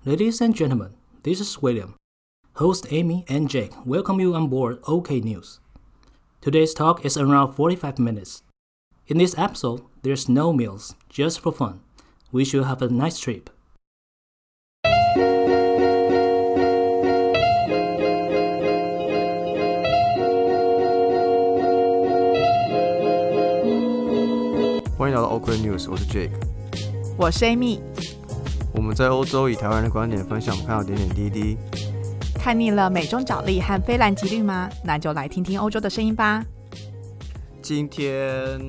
[0.00, 1.95] Ladies and gentlemen, this is William.
[2.55, 5.59] Host Amy and Jake welcome you on board OK News.
[6.41, 8.41] Today's talk is around 45 minutes.
[9.05, 11.81] In this episode, there's no meals, just for fun.
[12.31, 13.49] We should have a nice trip.
[24.97, 26.31] 欢迎来到 OK News，我是 Jake。
[27.17, 27.81] 我是 Amy，
[28.73, 31.57] 我们在欧洲以台湾人的观点分享我们看到点点滴滴。
[32.35, 34.69] 看腻了美中角力和非蓝即绿吗？
[34.83, 36.43] 那就来听听欧洲的声音吧。
[37.61, 38.59] 今天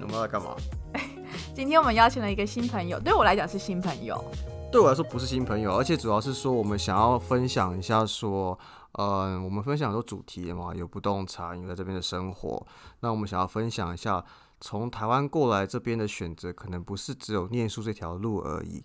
[0.00, 0.56] 我们要来干嘛？
[1.54, 4.24] 今天我们邀请了一个新朋友，对我来讲是新朋友。
[4.70, 8.58] 对我来说不是新朋友，而且主要是说我们想要分享一下说，
[8.92, 12.66] 嗯，我们分享很多主题嘛，有不动产，有在这边的生活。
[13.00, 14.24] 那我们想要分享一下，
[14.60, 18.84] 从台湾过来这边的选择，可能不是只有念书这条路而已。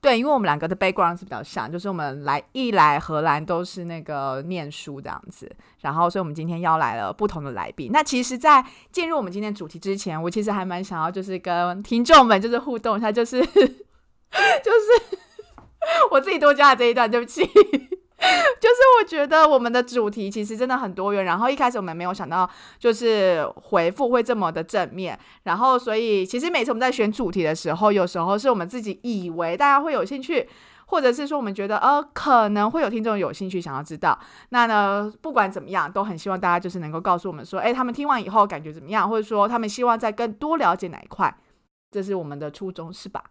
[0.00, 7.90] 对，因为我们两个的 background 是比较像，就是我们来一来荷兰都是那个念书这样子，然后所以我们今天邀来了不同的来宾。
[7.92, 13.66] 那其实，在进入我们今天主题之前，我其实还蛮想要就是跟听众们就是互动一下，就是 就是
[16.12, 17.42] 我自己多加了这一段，对不起。
[18.60, 30.48] 就是我觉得我们的主题其实真的很多元，然后一开始我们没有想到就是回复会这么的正面，然后所以其实每次我们在选主题的时候，有时候是我们自己以为大家会有兴趣，
[30.86, 34.18] 或者是说我们觉得呃可能会有听众有兴趣想要知道，
[34.50, 41.34] 那呢不管怎么样，都很希望大家就是能够告诉我们说，哎，他们听完以后感觉怎么样，或者说他们希望再更多了解哪一块，
[41.90, 43.24] 这是我们的初衷，是吧？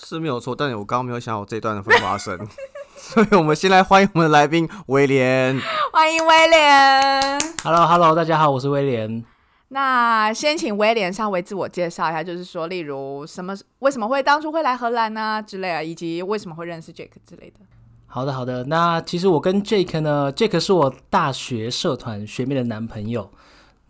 [0.00, 2.38] 是没有错，但我刚刚没有想好这一段的会发生，
[2.98, 5.56] 所以我们先来欢迎我们的来宾威廉。
[5.92, 7.38] 欢迎威廉。
[7.62, 9.24] Hello Hello，大家好，我是威廉。
[9.68, 17.60] 那先请威廉稍微自我介绍一下，就是说，例如什么为什么会当初会来荷兰呢、之类啊，以及为什么会认识 Jake 之类的。
[18.06, 23.30] 好的好的，那其实我跟 Jake 呢，Jake 是我大学社团学妹的男朋友。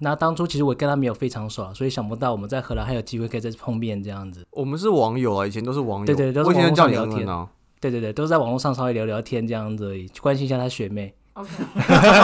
[0.00, 4.46] 那当初其实我跟他没有非常熟啊，所以想不到我们在荷兰还有机会可以再碰面这样子。
[4.50, 7.48] 我们是网友啊，以前都是网友，对对都是我以前叫你网络上聊天啊。
[7.80, 11.14] 对对对，都是在网络上稍微聊聊天这样子而已，关心一下他学妹。
[11.34, 11.48] OK，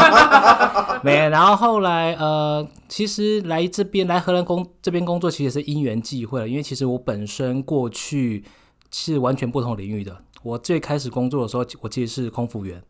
[1.04, 8.42] 没，然后后来呃，其实来这边来荷兰工这边工作，其实是因缘际会了，因为其实我本身过去
[8.90, 10.16] 是完全不同领域的。
[10.42, 12.82] 我最开始工作的时候，我其实是空服员，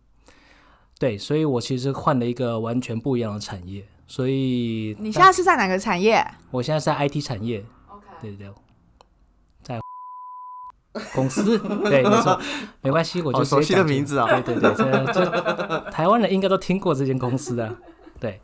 [0.99, 3.85] 对，所以我其实换了一个完全不一样的产业。
[4.07, 8.55] 所以你现在是在哪个产业我现在是在 IT 产业，？OK，对对对，在
[11.15, 12.41] 公司， 对，没错，
[12.83, 17.77] 没关系，我就好熟悉的名字啊对对对，这这台湾人应该都听过这间公司的，
[18.21, 18.41] 对。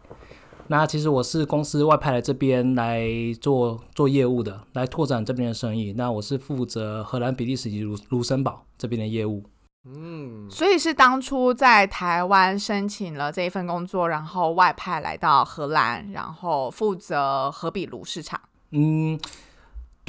[0.69, 3.03] 那其实我是公司外派来这边来
[3.41, 5.93] 做做业务的，来拓展这边的生意。
[5.97, 9.43] 那我是负责荷兰、比利时以及卢卢森堡这边的业务。
[9.84, 18.41] 嗯，所以是当初在台湾申请了这一份工作，然后外派来到荷兰，然后负责荷比卢市场。
[18.71, 19.19] 嗯，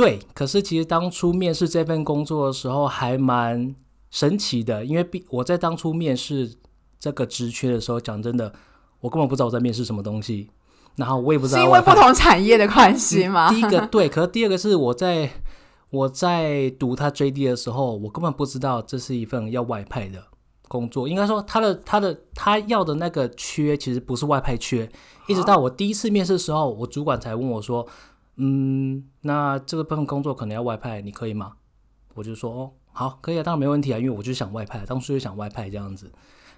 [0.02, 0.20] 对。
[0.34, 3.76] 可是其实当初面试这份工作的时候还蛮
[4.10, 6.56] 神奇的，因为毕我在当初面试
[7.00, 8.52] 这个职缺的时候，讲真的，
[9.00, 10.50] 我根本不知道我在面试什么东西，
[10.96, 13.50] 然后我也不知是因为不同产业的关系吗？
[13.50, 15.30] 第一个对，可是第二个是我在
[15.90, 20.24] 我在读他 JD 的时候，我根本不知道这是一份要外派的
[20.68, 21.08] 工作。
[21.08, 24.90] 应该说，他的他的他要的那个缺其实不是外派缺，
[25.28, 27.86] 一直到我第一次面试的时候，我主管才问我说
[28.38, 31.54] ：“嗯，那这个部分工作可能要外派，你可以吗？”
[32.14, 36.12] 我就说：“哦，好，可以啊，当然没问题啊，因为我就想外派，当初就想外派这样子。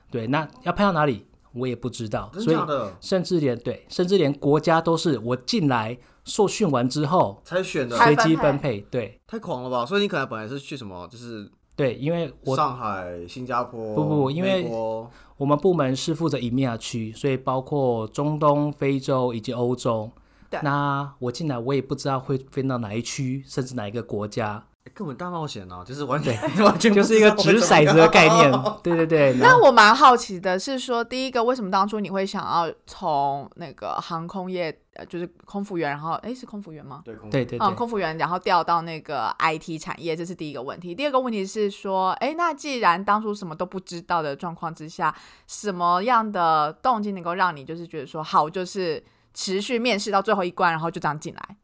[0.10, 2.58] 对，那要派到哪里，我也不知道，真所以
[3.00, 8.82] 甚至连对，甚至连国家都是我进来受训完之后才选的，随机分分配。
[8.90, 9.86] 对太狂了吧？
[9.86, 15.08] 所以你可能本来是去什么，就是对，因为我上海、新加坡，不不不因为美国
[15.38, 20.12] 我们部门是负责 EMEA 区，所以包括中东、非洲以及欧洲。
[20.62, 28.52] 对那我进来我也不知道会飞到哪一区，甚至哪一个国家，欸根本大冒险啊，就是完全 完全就是一个掷骰子的概念。
[28.84, 29.34] 对对对。
[29.40, 37.02] 那我蛮好奇的是说，第一个，为什么当初你会想要从那个航空业，呃，就是空服员，然后，诶，是空服员吗？
[37.06, 40.94] 对对对嗯，空服员，然后调到那个 IT 产业，这是第一个问题。
[40.94, 45.16] 第二个问题是说，诶，那既然当初什么都不知道的状况之下，
[45.48, 49.02] 什么样的动机能够让你就是觉得说，好，就是
[49.34, 51.58] 持续面试到最后一关，然后就这样进来？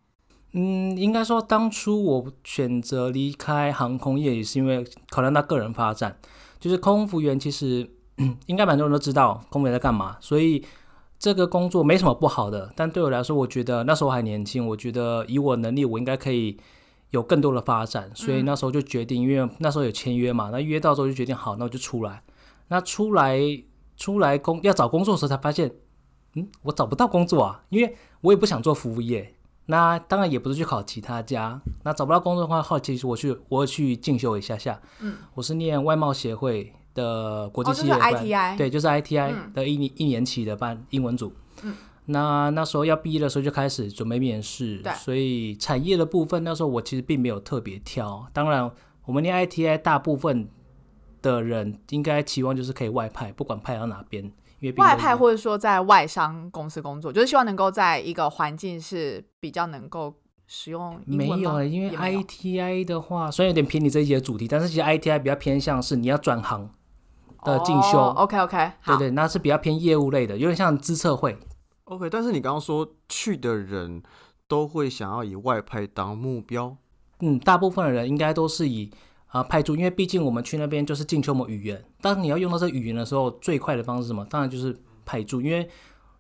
[0.54, 6.18] 嗯，应该说当初我选择离开航空业也是因为考量到个人发展，
[6.60, 7.88] 就是空服员其实
[8.48, 10.66] 应该蛮多人都知道空服员在干嘛，所以
[11.20, 12.74] 这个工作没什么不好的。
[12.76, 16.58] 但对我来说，我觉得那时候我还年轻，我觉得以我能力，我应该可以
[17.12, 22.24] 有更多的发展，所以那时候就决定，因为那时候有签约嘛，那约到之后就决定好，那我就出来。
[22.70, 23.40] 那出来
[23.98, 25.72] 出来工要找工作的时候才发现，
[26.40, 29.36] 嗯，我找不到工作啊，因为我也不想做服务业。
[29.68, 41.32] 那当然也不是去考其他家，那找不到工作的话，后其实我去我去进修一下下，嗯，我是念外贸协会的国际企业班，ITI，对，就是 ITI 嗯的一年、一年期的班英文组。
[41.62, 41.76] 嗯，
[42.06, 48.26] 那那时候要毕业的时候就开始准备面试，所以产业的部分那时候我其实并没有特别挑。
[48.34, 48.72] 当然，
[49.06, 50.50] 我们念 ITI 大部分
[51.22, 60.14] 的人应该期望就是可以外派，不管派到哪边，因为外派或者说在外商公司工作，就是希望能够在一个环境是比较能够
[60.48, 66.70] 使用英文没有了，因为？ITI 的话，虽然有点偏离这一节的主题，但是其实 ITI 比较偏向是你要转行
[67.44, 71.38] 的进修，OK OK，好，对对，那是比较偏业务类的，有点像资策会。
[71.86, 74.04] OK，但是你刚刚说去的人
[74.48, 76.76] 都会想要以外派当目标，
[77.22, 78.92] 嗯，大部分的人应该都是以
[79.30, 81.84] 啊、派驻，因为毕竟我们去那边就是进修某语言。
[82.02, 84.26] 当你要用到这语言的时候，最快的方式是什么？
[84.26, 85.70] 当然就是派驻，因为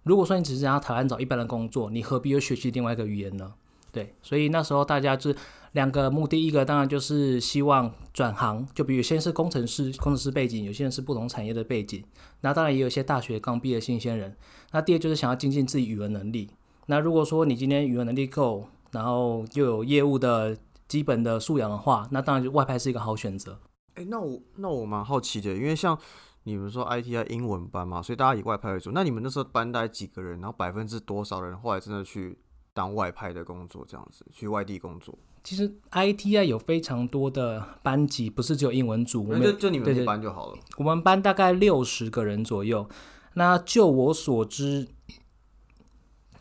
[0.03, 3.53] 如果说你只是想要台湾找一般的工作，你何必又学习另外一个语言呢？
[3.91, 5.37] 对，所以那时候大家就是
[5.71, 12.03] 两个目的，一个当然就是希望转行，就比如有些人是工程师，工程师背景，有些人是不同产业的背景，
[12.41, 14.35] 那当然也有一些大学刚毕业新鲜人。
[14.71, 16.51] 那第二就是想要精进自己语文能力。
[16.85, 20.55] 那如果说你今天语文能力够，然后又有业务的
[20.89, 23.57] 基本的素养的话，那当然就外派是一个好选择。
[23.93, 25.97] 哎、那我那我蛮好奇的，因为像
[26.43, 28.91] 你们说 ITI 英文班嘛，所以大家以外派为主。
[28.93, 30.41] 那你们那时候班大概几个人？
[30.41, 32.37] 然后百分之多少人后来真的去
[32.73, 35.17] 当外派的工作，这样子去外地工作？
[35.43, 40.57] 其实 ITI 有非常多的班级，不是只有英文组，我们那就就你们那对对班就好了。
[40.77, 42.87] 我们班大概六十个人左右。
[43.35, 44.87] 那就我所知，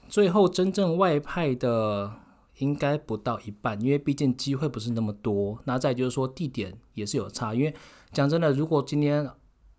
[0.08, 2.12] 最后真正外派的
[2.58, 5.58] 应该不到一半，因为毕竟机会不是那么多。
[5.64, 7.74] 那再就是说地点也是有差，因为
[8.12, 9.28] 讲真的，如果今天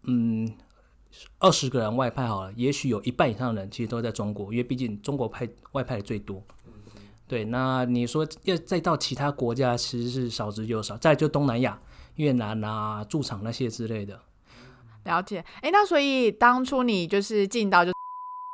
[0.04, 0.52] 嗯
[1.40, 6.44] 二十个人外派好了，也许有一半以上的人其实都在中国，因为毕竟中国派外派的最多。
[7.28, 10.98] 对，那你说要再到其他国家，其实是少之又少。
[10.98, 11.80] 再就东南亚、
[12.16, 14.20] 越南啊、驻场那些之类的。
[15.04, 15.46] 了解。
[15.62, 17.92] 哎，那所以当初你就是进到就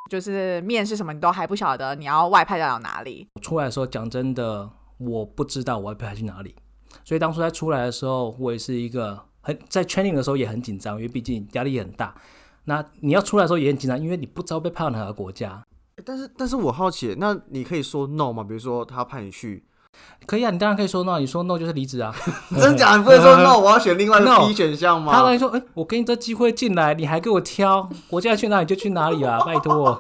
[0.09, 3.27] 就是面试什么，你都还不晓得你要外派到哪里。
[3.41, 6.55] 出来的时候，讲真的，我不知道我要派去哪里，
[7.03, 12.13] 所以当初在出来的时候，我也是一个很在 training 的时候也很紧张，因为毕竟压力也很大。
[12.65, 15.63] 那你要出来的时候也很紧张，因为你不知道被派到哪个国家。
[15.95, 18.43] 欸但是但是我好奇，那你可以说 no 吗？
[18.43, 19.65] 比如说他派你去，
[20.25, 22.13] 可以啊，你当然可以说 no，你说 no 就是离职啊。
[22.59, 22.95] 真假？
[22.97, 25.11] 你不会说 no， 我要选另外一个 No B 选项吗？
[25.13, 29.99] 他当然说，哎、我给你这机会进来，你还给我挑，我叫你去哪里就去哪里啊， 拜托，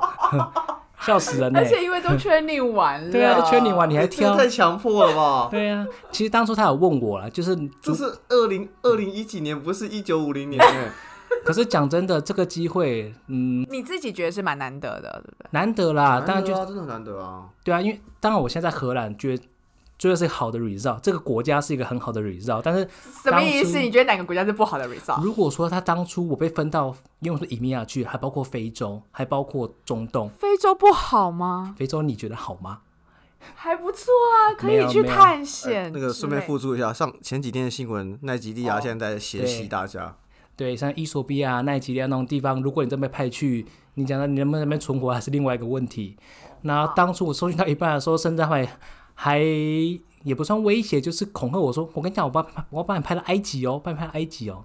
[1.01, 4.35] 笑死人呢、而且因为都 training 完了，对啊，就圈你完你还挑。
[4.35, 5.47] 太强迫了吧？
[5.51, 10.91] 对啊，其实当初他有问我了，就是这是二零二零一几年，不是一九五零年欸
[11.43, 15.47] 可是讲真的，这个机会，嗯，你自己觉得是蛮难得的，对不对？
[15.51, 16.23] 难得啦。
[16.25, 17.43] 当然就真的很难得啊。
[17.63, 19.43] 对啊，因为当然我现在在荷兰，觉得
[19.97, 22.61] 觉得是好的 result，这个国家是一个很好的 result。
[22.63, 22.87] 但是
[23.23, 23.79] 什么意思？
[23.79, 25.21] 你觉得哪个国家是不好的 result？
[25.23, 31.73] 如果说他当初我被分到，因为我是以米亚去，还包括非洲，还包括中东，非洲不好吗？
[31.77, 32.79] 非洲你觉得好吗？
[33.53, 40.15] 还不错啊，可以去探险那个顺便附注一下，上前几天的新闻，奈及利亚哦现在在血洗大家。
[40.57, 46.17] 对，像伊索比亚、奈及利亚那种地方，如果你真被派去，你讲的你能不能那边存活，还是另外一个问题。
[46.61, 48.67] 那当初我搜寻到一半的时候，甚至还
[49.15, 54.63] 还也不算威胁，就是恐吓我说：“我跟你讲，我把我要把你拍到埃及哦，把你拍到埃及哦。”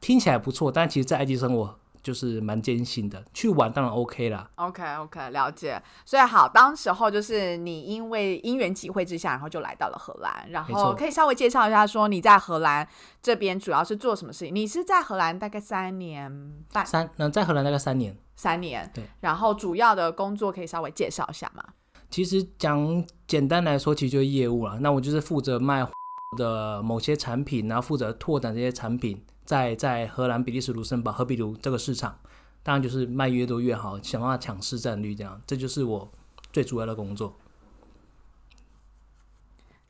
[0.00, 3.24] 听起来不错，但其实，在埃及生活就是蛮艰辛的。
[3.32, 5.82] 去玩当然 OK 啦，OK OK，了解。
[6.04, 12.86] 所以好，当时候就是你因为因缘际会之下，然后就来到了荷兰，然后可以稍微介绍一下，说你在荷兰
[13.22, 14.54] 这边主要是做什么事情？
[14.54, 16.30] 你是在荷兰大概三年
[16.72, 18.16] 半，三嗯，在荷兰大概三年。
[18.36, 19.02] 三年，对。
[19.20, 21.64] 然后主要的工作可以稍微介绍一下吗？
[22.10, 24.78] 其实讲简单来说，其实就是业务啦。
[24.80, 25.86] 那我就是负责卖
[26.36, 32.18] 的某些产品，然后负责拓展这些产品，在在荷兰、比利时、卢森堡、和比卢这个市场，
[32.62, 36.10] 当然就是卖越多越好，想办法抢市占率，这样，这就是我
[36.52, 37.36] 最主要的工作。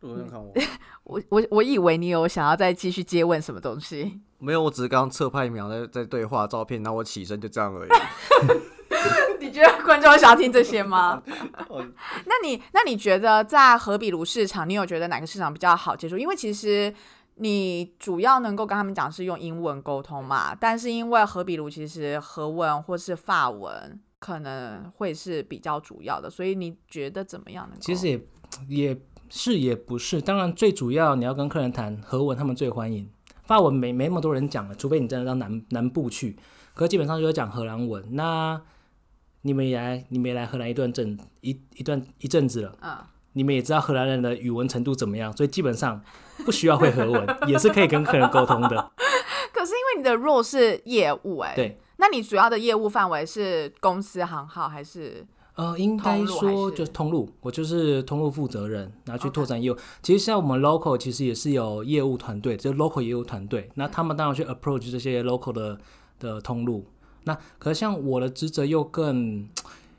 [0.01, 0.53] 路人看我，
[1.05, 7.91] 我我我以为你有想要再继续接问什么东西，没有，我只是刚刚侧拍一秒在在对话照片，然后我起身就这样而已。
[9.41, 11.23] 你觉得观众想要听这些吗？
[11.69, 11.85] 哦
[12.25, 16.17] 那你那你觉得在和比卢市场，你有觉得哪个市场比较好接触？
[16.19, 16.93] 因为其实
[17.37, 27.77] 你主要能够跟他们讲是用英文沟通嘛，但是因为和比卢其实荷文或是法文可能会是比较主要的，所以你觉得怎么样呢？
[27.81, 28.21] 其实也
[28.69, 33.09] 也是也不是，当然最主要你要跟客人谈荷文，他们最欢迎。
[33.45, 36.37] 法文没没那么多人讲了，除非你真的到南南部去，
[36.75, 38.05] 可基本上就是讲荷兰文。
[38.17, 38.61] 那
[39.47, 42.97] 你们也来，你们也来荷兰一段阵一一段一阵子了，嗯，
[43.35, 46.03] 你们也知道荷兰人的语文程度怎么样，所以基本上
[46.45, 48.91] 不需要会荷文， 也是可以跟客人沟通的。
[49.53, 55.25] 可是因为你的 role 是业务、哎，，对，那你主要的业务范围是公司行号还是？
[55.55, 59.77] 呃，应该说就是通路，我就是通路负责人，然后去拓展业务。
[60.03, 65.79] 其实像我们 local 其实也是有业务团队，就是 local 业务团队，那他们当然去 approach 这些 local 的
[66.19, 66.85] 的通路。
[67.27, 69.49] 那可是像我的职责又更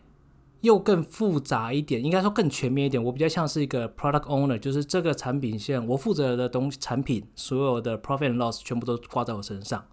[0.61, 3.01] 又更复杂一点，应该说更全面一点。
[3.01, 9.85] 我比较像是一个 product owner，就是这个产品线我负责的东西产品，所有的 profit and loss 全部都挂在我身上，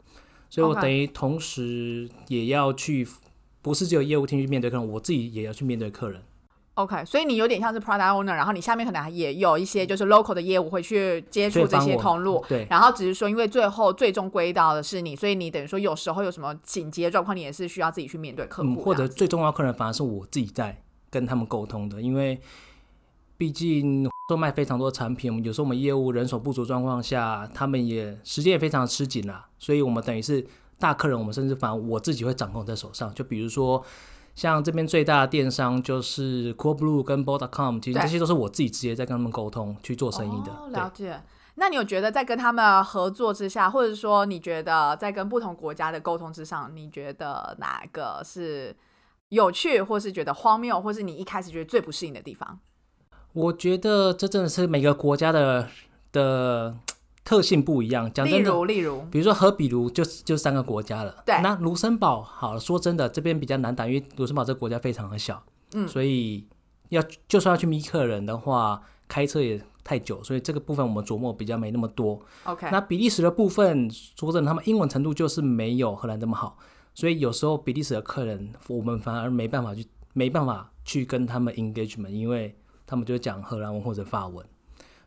[0.48, 3.06] 所以我等于同时也要去，
[3.60, 6.22] 不是只有业务厅去面对客人，我自己也要去面对客人。
[6.74, 12.66] OK，所以你有点像是 product owner，然后你下面可能也有一些就是 local 的业务会去接触这些通路，对。
[12.68, 22.40] 然后只是说因为最后最终归到的是你，所以你等于说有时候有什么紧急的状况，你也是需要自己去面对客户或者最重要客人反而是我自己在跟他们沟通的，因为
[23.36, 30.44] 毕竟 售卖非常多产品，有时候我们业务人手不足状况下，他们也时间也非常吃紧啦，所以我们等于是
[30.80, 33.84] 大客人，我们甚至反而我自己会掌控在手上，就比如说。
[34.34, 40.52] 像这边最大的电商就是 Coolblue 跟 Bo.com，其实对这些都是我自己直接在跟他们沟通去做生意的。
[40.52, 41.20] 哦，了解。
[41.56, 48.76] 那你有觉得在跟他们合作之下，或者说你觉得在跟不同国家的沟通之上，你觉得哪个是
[49.28, 52.58] 有趣，或是觉得荒谬，或是你一开始觉得最不适应的地方？
[53.32, 55.68] 我觉得这真的是每个国家的
[56.10, 56.76] 的
[57.24, 58.12] 特性不一样。
[58.12, 61.40] 讲真的，如，例如，比如说和比如就就三个国家了，对。
[61.42, 65.88] 那卢森堡好了，说真的，这边比较难打，因为卢森堡这个国家非常的小，嗯。
[65.88, 66.46] 所以
[66.90, 72.20] 要就算要去咪客人的话，开车也太久，所以这个部分我们琢磨比较没那么多。
[72.44, 76.58] OK，那比利时的部分，说真的，他们英文程度就是没有荷兰这么好，
[76.94, 84.44] 所以有时候比利时的客人，我们反而没办法去没办法去跟他们 engagement，因为他们就讲荷兰文或者法文，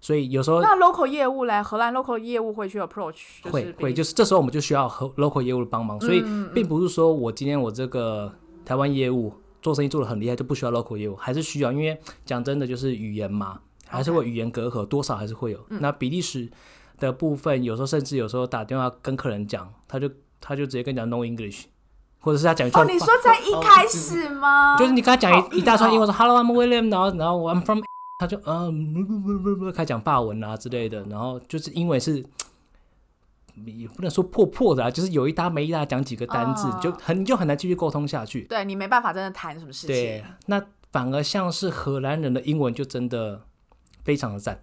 [0.07, 8.33] 所以有时候那 local 业务嘞，荷兰 local 业务会去 approach，就是会会，就是这时候我们就需要和 local 业务的帮忙，所以嗯并不是说我今天我这个
[8.63, 15.59] 台湾业务做生意做的很厉害就不需要 local 业务，还是需要，因为讲真的就是语言嘛，还是会语言隔阂，多少还是会有。
[15.71, 16.49] 嗯那比利时
[16.97, 20.09] 的部分，有时候甚至有时候打电话跟客人讲，他就
[20.39, 21.63] 他就直接跟你讲 no English，
[22.21, 24.77] 或者是他讲一哦，串你说在一开始吗？
[24.79, 27.81] 就是你跟他讲一一大串英文哦说 Hello I'm William，然后然后 I'm from，
[28.19, 32.25] 他就啊不不不不不开始讲法文啊之类的，然后就是因为是
[33.65, 38.41] 也不能说破破的啊，就是有一搭没一搭讲几个单字，哦就很你就很难继续沟通下去。
[38.43, 43.43] 对你没办法真的谈什么事对情。，那反而像是荷兰人的英文就真的
[44.03, 44.59] 非常的赞，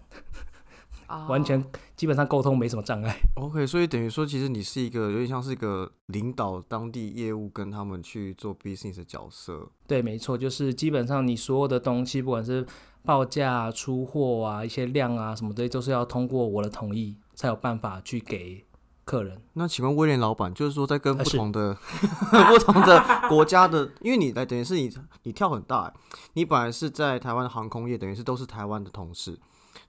[1.07, 1.63] 哦 完全
[1.95, 3.15] 基本上沟通没什么障碍。
[3.35, 9.69] OK，所以等于说，其实你是一个有点像是一个领导当地业务跟他们去做 business 的角色。
[9.87, 12.65] 对，没错，就是基本上你所有的东西，不管是
[13.05, 18.65] 报价、出货啊、一些量啊什么的，都是要通过我的同意才有办法去给
[19.05, 19.39] 客人。
[19.53, 21.75] 那请问威廉老板，就是说在跟不同的、
[22.49, 24.91] 不同的国家的，因为你来等于是你
[25.23, 25.93] 你跳很大欸，
[26.33, 29.39] 你本来是在台湾的航空业，等于是都是台湾的同事，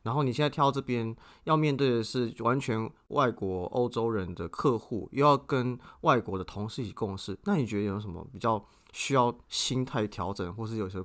[0.03, 11.03] 然后你现在跳这边，要面对的是完全外国欧洲人的客户，又要跟外国的同事一起共事，那你觉得有什么比较需要心态调整，或是有些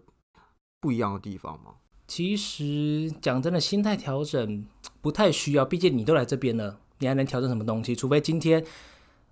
[0.82, 1.76] 不一样的地方吗？
[2.14, 4.66] 其实讲真的，心态调整
[5.00, 7.96] 不太需要，毕竟你都来这边了，你还能调整什么东西？
[7.96, 8.62] 除非今天，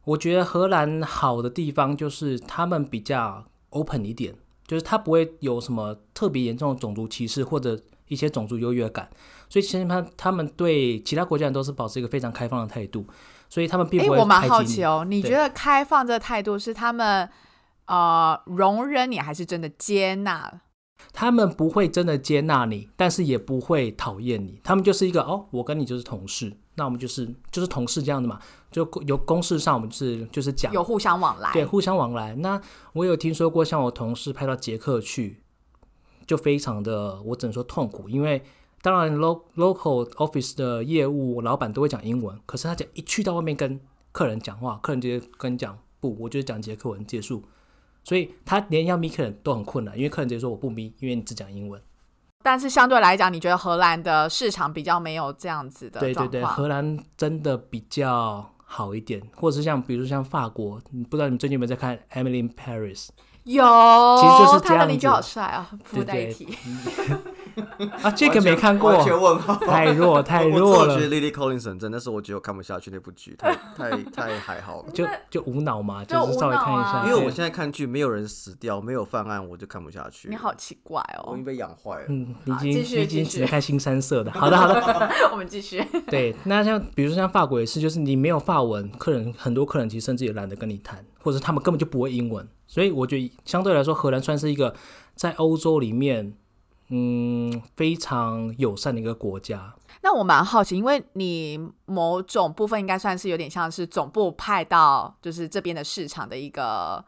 [0.06, 4.34] 我觉得荷兰好的地方就是他们比较 open 一点，
[4.66, 9.10] 就是他不会有什么特别严重的种族歧视或者一些种族优越感，
[9.50, 13.06] 所以其实他他们对其他国家人都是保持一个非常开放的态度，
[13.50, 14.48] 所以他们并哎，不会我蛮。
[14.48, 17.30] 好奇哦，你觉得开放这个态度是他们
[17.88, 20.62] 呃容忍你，还是真的接纳？
[21.12, 24.60] 他们不会真的接纳你，但是也不会讨厌你。
[24.64, 28.40] 他们就是一个哦，我跟你就是同事，那我们就是就是同事这样的嘛，
[28.72, 31.52] 就有公事上我们就是就是讲有互相往来？
[31.52, 32.36] 对互相往来。
[32.36, 32.62] 那
[32.94, 35.42] 我有听说过，像我同事派到捷克去，
[36.26, 38.42] 就非常的我只能说痛苦，因为
[38.82, 43.80] 当然 lo local office 的业务老板都会讲英文，可是他讲一去到外面跟
[44.12, 47.44] 客人讲话，客人直接跟你讲不，我就是讲捷克文结束。
[48.04, 51.82] 所以他连要咪客人都很困难，因为客人直接说我不咪，因为你只讲英文。
[52.42, 63.08] 但是相对来讲，你觉得荷兰的市场比较没有这样子的对对对，荷兰真的比较好一点，或者是像比如说像法国，你不知道你们最近有没有在看《Emily in Paris》？
[63.44, 63.64] 有，
[64.22, 66.58] 其实就是这样子他的邻居好帅啊，附对对带一提。
[68.02, 69.56] 啊，这个没看过，完全问号。
[69.56, 74.92] 太弱 太弱了我觉，得 Lily Collins 真的是我觉得我看不下去那部剧，太 太太还好了。
[74.94, 80.30] 就就无脑嘛，就就是稍微看一下，因为我现在看剧，没有人死掉，没有犯案，我就看不下去。
[80.30, 81.50] 你好奇怪哦我已经。
[81.50, 82.06] 被养坏了。
[82.10, 84.32] 嗯，你已经继续继续你已经只能看新三色的。
[84.32, 85.84] 好的好的，我们继续。
[86.06, 94.76] 对，那像比如说像法国也是，就是你没有法文，客人很多客人其实甚至也懒得跟你谈，或者他们根本就不会英文，所以我觉得相对来说，荷兰算是一个
[95.16, 96.34] 在欧洲里面，
[96.90, 99.74] 嗯，非常友善的一个国家。
[100.02, 107.04] 那我蛮好奇，因为你某种部分应该算是有点像是总部派到就是这边的市场的一个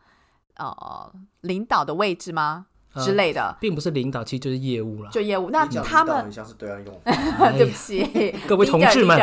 [0.57, 1.11] 呃
[1.41, 3.55] 领导的位置吗、呃之类的？
[3.61, 5.09] 并不是领导，其实就是业务啦。
[5.09, 7.01] 就业务，那他们像是对岸用
[7.57, 9.17] 对不起，各位同志们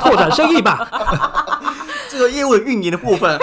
[0.00, 0.88] 拓展生意吧。
[2.10, 3.38] 这个业务运营的部分，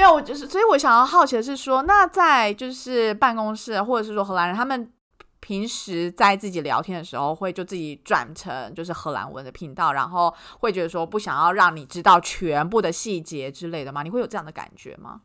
[0.00, 4.90] 没有，我就是，所以我想要好奇的是说，那在就是办公室或者是说荷兰人，他们
[5.40, 14.02] 平时在自己聊天的时候，会就自己转成就是荷兰文的频道，然后会觉得说不想要让你知道全部的细节之类的吗？
[14.02, 15.20] 你会有这样的感觉吗？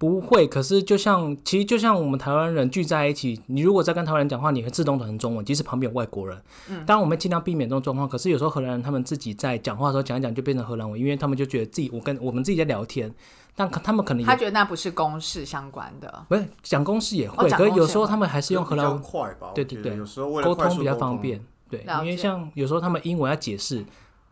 [0.00, 6.42] 不会，可是就像其实就像我们台湾人聚在一起，你如果在跟台湾人讲话，你会自动转成中文，即使旁边有外国人。
[6.70, 8.08] 嗯当然我们尽量避免这种状况。
[8.08, 13.12] 可是有时候荷兰人他们自己在讲话的时候讲一讲就变成荷兰文，因为他们就觉得自己我跟我们自己在聊天，
[13.54, 19.50] 但可他们可能他觉得那不是公事相关的，不是讲公式也会，哦可是有时候他们还是用荷兰比文快吧？
[19.54, 21.38] 对对对我觉得有时候为了沟通比较方便。
[21.68, 23.84] 对，因为像有时候他们英文要解释，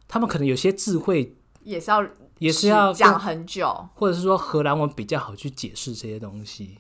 [0.09, 2.03] 他们可能有些字汇也是要
[2.38, 3.88] 也是要讲很久。
[3.95, 6.78] 或者是说荷兰文比较好去解释这些东西。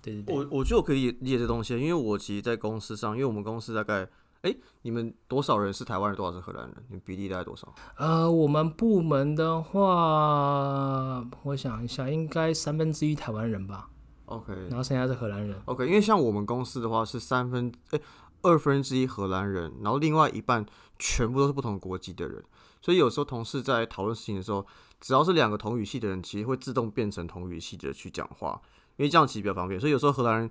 [0.00, 4.04] 对对对，我我觉得我可以理解这东西，因为我其实，在公司上，因为我们公司大概，
[4.42, 6.74] 哎、你们多少人是台湾人，多少是荷兰人？
[6.88, 7.72] 你们比例大概多少？
[7.96, 13.88] 呃，我们部门的话，我想一下，应该三分之一台湾人吧
[14.24, 15.56] ，OK 然后剩下是荷兰人。
[15.66, 18.00] OK，因为像我们公司的话是三分哎、
[18.42, 20.66] 二分之一荷兰人，然后另外一半
[20.98, 22.42] 全部都是不同国籍的人，
[22.82, 24.66] 所以有时候同事在讨论事情的时候，
[25.00, 28.60] 只要是两个同语系的人，其实会自动变成同语系的去讲话，
[28.96, 29.80] 因为这样其实比较方便。
[29.80, 30.50] 所以有时候荷兰人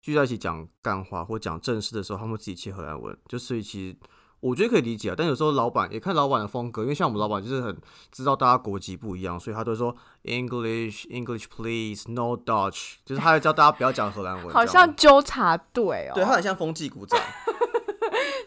[0.00, 3.96] 聚在一起讲干话或讲正事的时候，他们会自己切荷兰文，就所以其实。
[4.42, 17.16] 我觉得可以理解啊，但有时候老板也看老板的风格，因为像我们老板就是很知道大家国籍不一样，所以他都说 English English please no Dutch，就是他要叫大家不要讲荷兰文，好像纠察队哦，对，他很像风纪股长。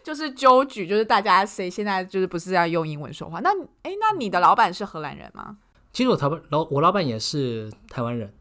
[0.06, 3.40] 就是纠举，就是大家谁现在就是不是要用英文说话？
[3.40, 3.50] 那
[3.82, 5.56] 哎，那你的老板是荷兰人吗？
[5.92, 8.32] 其实我台湾老我老板也是台湾人，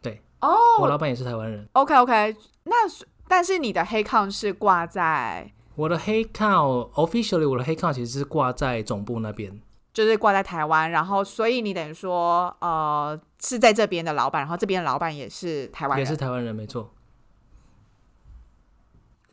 [0.00, 1.68] 对，哦我老板也是台湾人。
[1.72, 2.76] ，OK OK，那
[3.26, 9.60] 但是你的黑抗是挂在我的黑 count officially 我的黑 count 其实是挂在总部那边，
[9.92, 16.94] 就是挂在台湾，然后所以你等于说呃是在这边的老板，然后这边的老板也是台湾也，是台湾人，没错。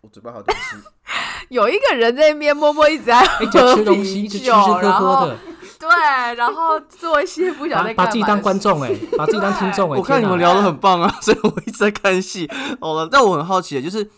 [0.01, 0.77] 我嘴巴还有东西，
[1.49, 5.37] 有一个人在那边默默一直在喝吃东西，啤一直吃吃酒，喝然后喝的，
[5.79, 5.89] 对，
[6.35, 12.49] 然后做一些不晓得在把把自己当观众哎、把自己当听众哎、 我看你们聊的很棒啊， 所以我一直在看戏。
[12.81, 14.09] 好了，但我很好奇的就是，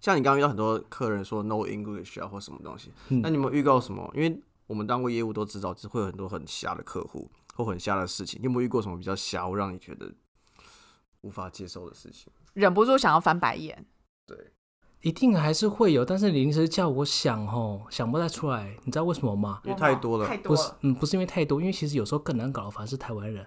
[0.00, 4.10] 像你刚刚遇到很多客人说 no English 啊或什么东西，嗯那你们有遇到什么？
[4.14, 8.40] 因为我们当过业务都知道，就会有很多很瞎的客户或很瞎的事情。
[8.40, 10.12] 你有没有遇过什么比较瞎，或让你觉得
[11.22, 12.32] 无法接受的事情？
[12.54, 13.84] 忍不住想要翻白眼。
[14.26, 14.36] 对，
[15.02, 19.60] 一定还是会有，但是你临时叫我想哦，想不太出来，你知道为什么吗？
[19.64, 20.36] 因为太多了太。
[20.36, 23.46] 多不是。，嗯，不是因为太多，因为其实有时候更难搞的反而是台湾人。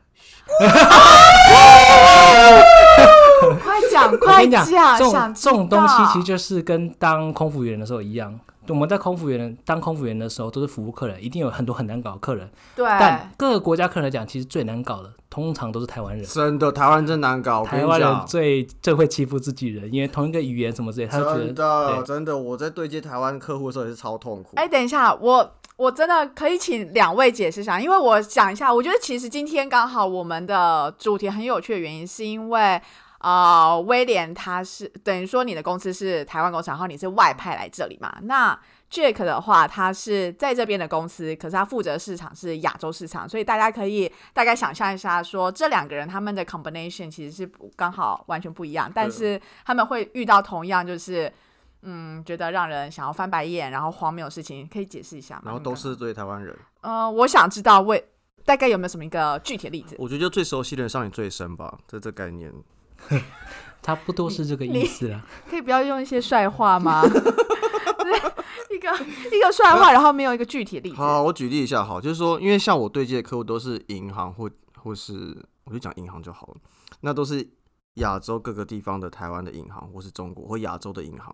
[3.62, 4.66] 快讲，我快讲，
[4.98, 8.40] 这种这种东西其实就是跟当空服员的时候一样。
[8.68, 12.50] 我们在空服员当空服员的时候，都是服务客人，一定有很多很难搞的客人。
[12.76, 16.26] 对，但各个国家客人来讲，其实最难搞的，通常都是台湾人。
[16.26, 17.64] 真的，台湾真难搞。
[17.66, 24.52] 台湾人，最最会欺负自己人，因为同一个语言什么之类，他就觉真得的对真的，我在对接台湾客户的时候也是超痛苦。
[24.56, 32.82] 哎，等一下，我我真的可以请两位解释一下，因为我想一下，我觉得其实今天刚好我们的主题很有趣的原因，是因为
[33.24, 38.16] 呃，威廉他是等于说你的公司是台湾工厂，然后你是外派来这里嘛？
[38.24, 38.60] 那
[38.92, 51.32] Jack 的话，他是在这边的公司，可是他负责市场是亚洲市场，所以大家可以大概想象一下说这两个人他们的 combination 其实是不刚好完全不一样，但是他们会遇到同样就是。
[51.86, 55.42] 嗯，觉得让人想要翻白眼，然后荒谬的事情，可以解释一下吗？
[55.48, 58.02] 然后都是对台湾人，呃，我想知道为
[58.46, 59.94] 大概有没有什么一个具体的例子？
[60.00, 62.54] 我觉得就最熟悉的人伤你最深吧，这这概念。
[63.82, 65.26] 差不多是这个意思啦。
[65.50, 67.04] 可以不要用一些帅话吗？
[68.70, 68.92] 一个
[69.36, 70.96] 一个帅话，然后没有一个具体的例子。
[70.96, 76.56] 好，我举例一下，好，就是说，因为像我对接的客户都是银行或或是，我就讲银行就好了，
[77.02, 77.48] 那都是
[77.96, 81.34] 亚洲各个地方的台湾的银行，或是中国或亚洲的银行。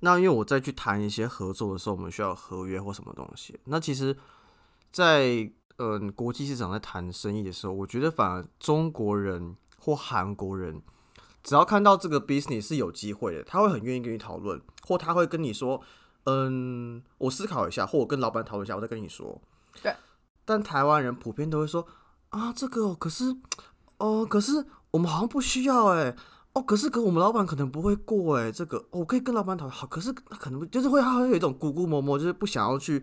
[0.00, 3.58] 那因为我再去谈一些合作的时候，我们需要合约或什么东西。
[3.64, 4.16] 那其实，
[4.92, 9.56] 在嗯国际市场在谈生意的时候，我觉得反而中国人
[9.88, 10.82] 或韩国人，
[11.42, 15.80] 只要看到这个 business 是有机会的，他会很愿意跟你讨论，或他会跟你说，
[16.24, 19.40] 嗯，我思考一下，或我跟老板讨论一下，我再跟你说。
[19.82, 19.96] 对。
[20.44, 21.86] 但台湾人普遍都会说，
[22.28, 23.34] 啊，这个可是，
[23.96, 26.14] 哦，可是我们好像不需要哎。
[26.52, 29.74] 哦，可是，可我们老板可能不会过哎，这个我可以跟老板讨论。
[29.74, 33.02] 好，可是可能就是会，他会有一种咕咕摸摸，就是不想要去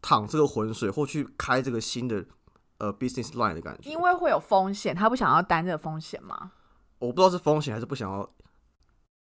[0.00, 2.24] 淌这个浑水，或去开这个新的
[2.80, 3.88] 呃 business line 的感觉。
[3.88, 6.50] 因为会有风险，他不想要担这个风险吗？
[6.98, 8.28] 我不知道是风险还是不想要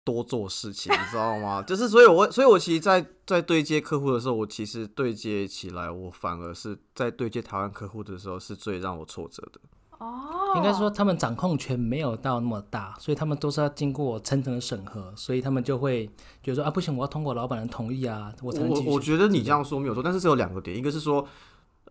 [0.04, 1.62] 多做事情，你知道吗？
[1.66, 9.60] 就是，所以我，所以我其实，在在对接客户的时候，我其实对接起来，我反而是在对接台湾客户的时候，是最让我挫折的。
[9.98, 16.06] 哦，应该说他们掌控权没有到那么大，所以他们都是要经过层层的审核，所以他们就会
[16.42, 18.70] 觉得说啊，不行，我要通过老板的同意啊，我才能。
[18.70, 21.24] 我我觉得你这样说没有错，但是只有两个点，一个是说，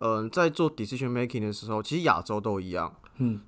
[0.03, 3.39] 嗯、在做 decision making 的时候，其实亚洲都一样，嗯，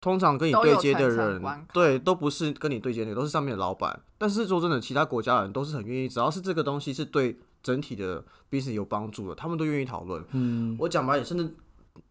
[0.00, 4.00] 通常跟你对接的人，对，都不是跟你对接的，都是上面的老板。
[4.16, 10.24] 但是说真的，其他国家的人都是很愿意，只要是这个东西是对整体的 business 有帮助的，他们都愿意讨论。
[10.30, 11.52] 嗯，我讲白点，甚至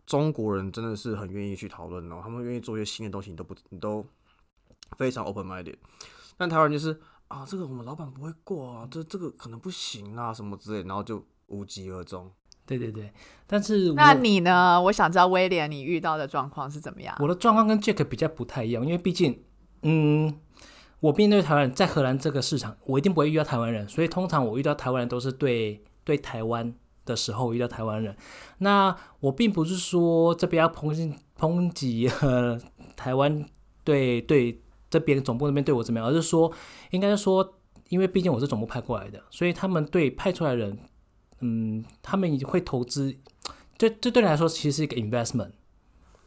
[0.05, 4.05] 中国人真的是很愿意去讨论哦，他们愿意做一些新的东西，你都不，你都
[4.97, 5.77] 非常 open minded。
[6.35, 6.99] 但台湾人就是
[7.29, 12.29] 啊，这个我们老板不会过啊，这这个可能不行啊，什么之类，然后就无疾而终。
[12.65, 13.11] 对对对，
[13.45, 14.81] 但是那你呢？
[14.83, 17.15] 我想知道威廉你遇到的状况是怎么样？
[17.19, 19.43] 我的状况跟 Jack 比较不太一样，因为毕竟，
[19.81, 20.33] 嗯，
[21.01, 26.73] 我面对台湾人，在荷兰这个市场，我一定不会遇到台湾人，所以通常我遇到台湾人都是对对台湾
[27.05, 28.15] 的时候遇到台湾人。
[28.59, 32.57] 那我并不是说这边要抨击抨击呃
[32.95, 33.45] 台湾
[33.83, 36.49] 对对这边总部那边对我怎么样，而是说
[36.91, 37.55] 应该是说，
[37.89, 40.79] 因为毕竟我是总部派过来的，所以他们对派出来的人，
[41.43, 43.13] 嗯，他们会投资，
[43.77, 45.51] 这这对你来说其实是一个 investment。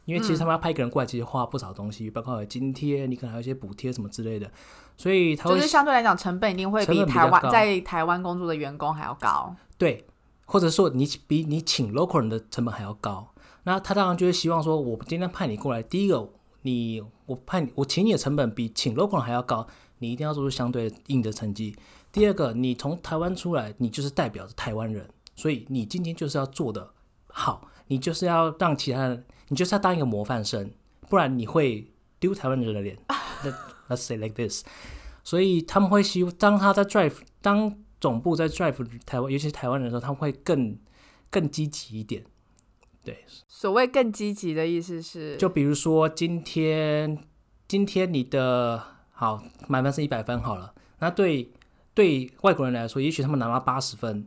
[0.05, 4.49] 因为其实他们要派一个人过来，其实花不少东西，包括有津贴，你可能还有一些补贴什么之类的，
[4.95, 9.53] 所以他就是相对来讲，成本一定会比台湾在台湾工作的员工还要高。
[9.77, 10.05] 对，
[10.45, 13.27] 或者说你比你请 local 人的成本还要高，
[13.63, 16.29] 那他当然就会希望说，我今天派你过来，第一个
[16.61, 21.75] 你我派你我请你的成本比请 local 人还要高，你一定要做出相对应的成绩。
[22.11, 26.93] 第二个，你从台湾出来，你就是代表着台湾人，所以你今天就是要做的
[27.27, 30.71] 好，你就是要让其他人，你就是要当一个模范生，
[31.09, 32.97] 不然你会丢台湾人的脸。
[33.43, 33.55] Let-
[33.89, 34.63] Let's say like this。
[35.23, 40.77] 所以他们会希望，当他在 drive，当总部在 drive 台湾，尤其是台湾人的时候，他们会更
[41.29, 42.23] 更积极一点。
[43.03, 47.17] 对，所谓更积极的意思是，就比如说今天，
[47.67, 51.51] 今天你的好满分是一百分好了，那对
[51.97, 54.23] 对外国人来说，也许他们拿到八十分，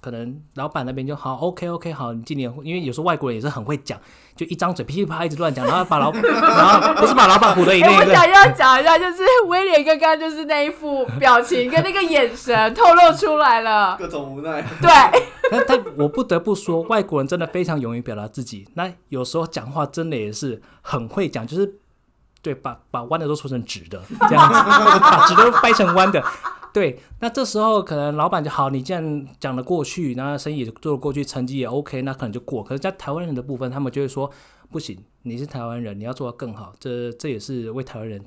[0.00, 4.00] 可能老板那边就好，OK OK 好，你今年因为有时候外国人也是很会讲，
[4.34, 13.98] 就一张嘴噼里啪啦一直乱讲，然后把老 然后不是把老板唬得一哎、愣一愣，我想要讲一下，就是威廉刚刚就是那一副表情跟那个眼神透露出来了。
[13.98, 14.62] 各种无奈。
[14.80, 14.90] 对，
[15.52, 18.66] 但但我不得不说，外国人真的非常勇于表达自己。
[18.76, 21.74] 那有时候讲话真的也是很会讲，就是
[22.40, 24.54] 对把把弯的都说成直的，这样子
[25.00, 26.24] 把直的都掰成弯的。
[26.72, 32.62] 对，那这时候可能老板就好，你既然讲得过去，然后生意也做得过去，成绩也 OK，那可能就过。
[32.62, 34.30] 可是，在台湾人的部分，他们就会说
[34.70, 38.24] 不行，你是台湾人，你要做到更好，这这也是为台湾人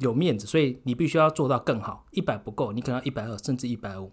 [0.00, 2.06] 有面子，所以你必须要做到更好。
[2.12, 4.10] 一百不够，你可能要一百二，甚至一百五。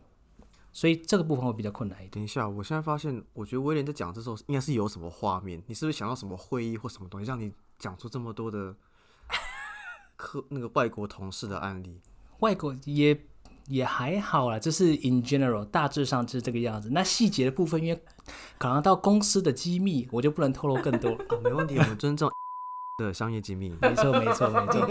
[0.74, 2.12] 所以这个部分会比较困难一点。
[2.12, 8.76] 等一下，我现在发现，我觉得威廉在讲这时候应该是有什么画面，你是不是想到什么会议或什么东西，让你讲出这么多的
[10.18, 12.02] 客那个外国同事的案例？
[12.44, 13.18] 外国也
[13.70, 16.90] 也还好啦，就是 in general 大致上就是这个样子。
[16.92, 18.02] 那细节的部分，因为
[18.58, 21.18] 考量到公司的机密，我就不能透露更多了。
[21.32, 22.30] 哦，没问题，我们尊重
[23.00, 23.74] 的商业机密。
[23.82, 24.86] 没错，没错，没错。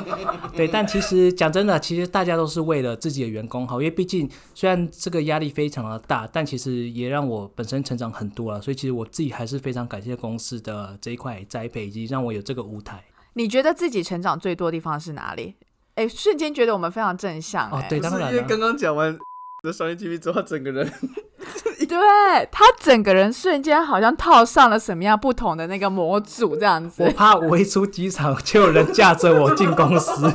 [0.56, 8.62] 对，但其实讲真的，其实大家都是为了自己的员工好，因为毕竟虽然这个压力非常的大，但其实也让我本身成长很多了。
[8.62, 13.04] 所以其实我自己还是非常感谢公司的这一块栽培，以及让我有这个舞台。
[13.34, 15.54] 你觉得自己成长最多的地方是哪里？
[15.96, 19.16] 哎，瞬间觉得我们非常正向、哎，哦对当然因为刚刚讲完
[19.62, 20.86] 的商业机密之后，整个人
[21.88, 27.10] 对他整个人瞬间好像套上了什么样不同的那个模组，这样子我。
[27.12, 30.32] 怕我一出机场就有人架着我进公司，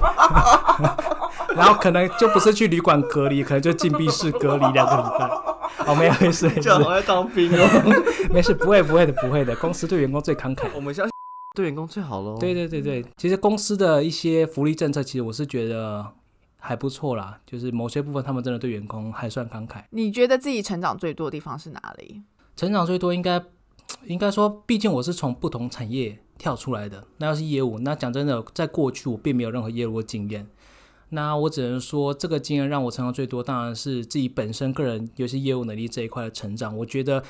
[1.55, 5.29] 然后可能就不是去旅馆隔离，可能就禁闭室隔离两个礼拜。
[5.85, 7.67] 哦，没有没事没事讲好在当兵哦。
[8.31, 10.65] 没事，不会不会的不会的，公司对员工最慷慨。
[10.75, 11.11] 我们相信
[11.59, 12.37] 对员工最好喽。
[12.39, 16.05] 对对对对，其实公司的一些福利政策，其实我是觉得
[16.57, 19.83] 还不错啦，就是某些部分他们真的对员工还算慷慨。
[19.89, 22.21] 你觉得自己成长最多的地方是哪里？
[22.55, 23.43] 成长最多应该
[24.07, 30.47] 应该说，毕竟我是从不同产业跳出来的，那要是业务，那讲真的，在过去我并没有任何业务经验。
[31.11, 36.77] 那我只能说，这个经验让我成长最多，当然是自己本身个人尤其业务能力这一块的成长。
[36.77, 37.23] 我觉得，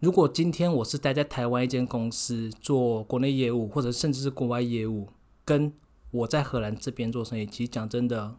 [0.00, 5.08] 如果今天我是待在台湾一间公司做国内业务，或者甚至是国外业务，
[5.44, 5.72] 跟
[6.12, 8.36] 我在荷兰这边做生意，其实讲真的，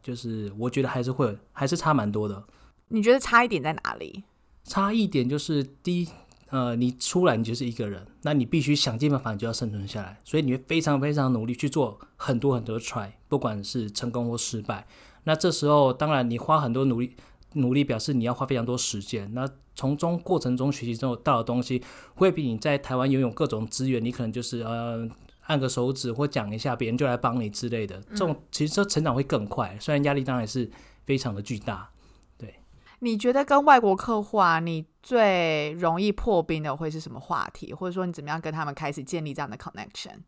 [0.00, 2.44] 就是我觉得还是会还是差蛮多的。
[2.88, 4.22] 你觉得差一点在哪里？
[4.62, 6.08] 差一点就是第一，
[6.50, 14.86] 呃，你出来你就是一个人，那你必须想尽办法，你就要生存下来，所以你会非常非常努力去做很多很多的 try，不管是成功或失败。
[15.24, 17.16] 那这时候当然你花很多努力，
[17.54, 19.34] 努力表示你要花非常多时间。
[19.34, 21.80] 那从中过程中学习之后到的东西，
[22.14, 25.08] 会比你在台湾拥有各种资源，你可能就是呃
[25.42, 28.00] 按个手指或讲一下，别人就来帮你之类的。
[28.10, 30.68] 这种其实这成长会更快，虽然压力当然是
[31.04, 31.90] 非常的巨大。
[32.36, 32.58] 对
[33.00, 37.72] 你觉得跟外国客户啊，你最容易破冰的会是什么话题？
[37.72, 40.20] 或者说你怎么样跟他们开始建立这样的 connection？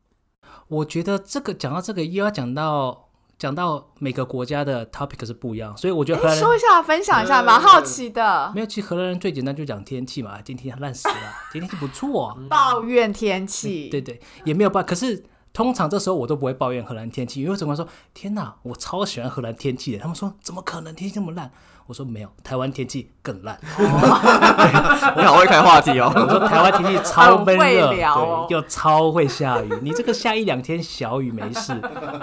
[0.69, 3.08] 我觉得这个讲到这个又要讲到
[3.39, 8.51] 讲到每个国家的 topic 是不一样，所以我觉得荷兰人说一下，分享一下，蛮好奇的。
[8.53, 11.15] 没有，其实荷兰人最简单就讲天气嘛，今天烂死了，
[11.53, 14.89] 今天天气不错、抱怨天气，对对，也没有办法。
[14.89, 17.87] 可是通常这时候我都不会抱怨荷兰天气，因为怎么说？
[18.13, 19.99] 天哪，我超喜欢荷兰天气的。
[19.99, 21.53] 他们说怎么可能天气这么烂？
[21.89, 23.59] 我说没有，台湾天气更烂。
[25.17, 26.13] 你好会开话题哦。
[26.15, 27.95] 我说台湾天气超闷热，
[28.51, 29.73] 又超会下雨。
[29.81, 31.73] 你这个下一两天小雨没事，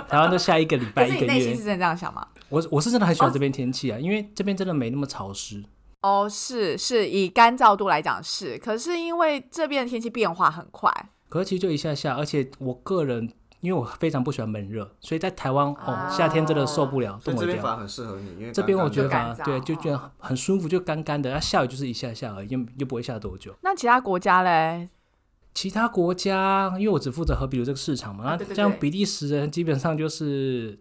[0.07, 1.63] 台湾都下一个礼拜一个可是你内心是。
[1.63, 2.27] 真的这样想吗？
[2.49, 5.63] 我我是真的很喜欢这边天气啊，因为这边真的没那么潮湿。
[6.03, 10.91] 哦，是是，以干燥度来讲是，可是因为这边的天气变化很快，
[11.27, 13.33] 可是其实就一下下，而且我个人
[13.65, 17.41] 因为我非常不喜欢闷热，所以在台湾哦夏天真的受不了，冻得掉。
[17.41, 21.31] 所以这边反而很适合你，因为这边我觉得对，就觉得很舒服，就干干的。
[21.31, 23.53] 那下雨就是一下下而已，又又不会下多久。
[23.61, 24.89] 那其他国家嘞？
[25.53, 30.77] 其他国家，因为我只负责和比如这个市场嘛，那像比利时人基本上就是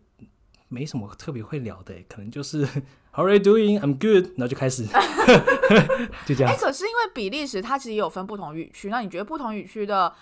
[0.68, 2.66] 没什么特别会聊的，可能就是
[3.16, 3.79] How are you doing?
[3.79, 4.85] I'm good，然后就开始
[6.27, 6.57] 就这哎、样。
[6.59, 10.12] 可是因为比利时它其实也有分不同语区，那你觉得不同语区的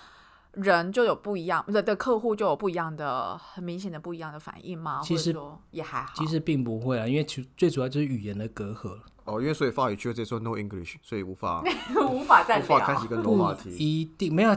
[0.52, 5.00] 人就有不一样的的客户就有不一样的很明显的不一样的反应吗？
[5.02, 5.34] 其实
[5.70, 6.12] 也还好。
[6.14, 8.98] 其实并不会啊，因为其最主要就是语言的隔阂。
[9.24, 11.62] 哦，因为所以法语区直接说 no English，所以无法
[12.10, 13.70] 无法再无法开聊启更多话题。
[13.78, 14.54] 一定没有，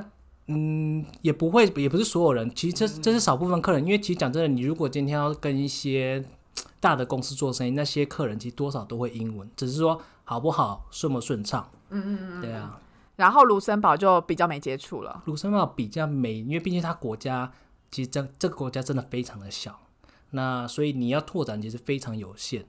[0.48, 2.52] 嗯，也不会，也不是所有人。
[2.54, 6.26] 其实这这是少部分客人，因为其实讲真的，你如果今天要跟一些
[6.80, 11.70] 大的公司做生意，那些客人其实多少都会英文，只是说好不好、顺不顺畅。
[11.92, 12.80] 嗯嗯嗯，对啊。
[13.15, 15.23] 然后卢森堡就比较没接触了。
[15.25, 17.51] 卢森堡比较美，因为毕竟它国家
[17.89, 19.80] 其实这这个国家真的非常的小，
[20.32, 22.65] 那所以你要拓展其实非常有限，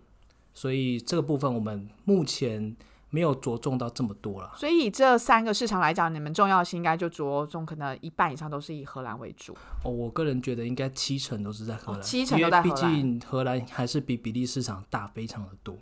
[0.55, 2.77] 所以这个部分我们目前
[3.11, 4.53] 没有着重到这么多了。
[4.57, 9.57] 所以以这三个市场来讲，你们重要性应该就着重可能一半以上都是以荷兰为主。
[9.85, 15.77] 哦，我个人觉得应该七成都是在荷兰，哦七成因为毕都在荷兰竟荷兰还是比比利市场大非常的多，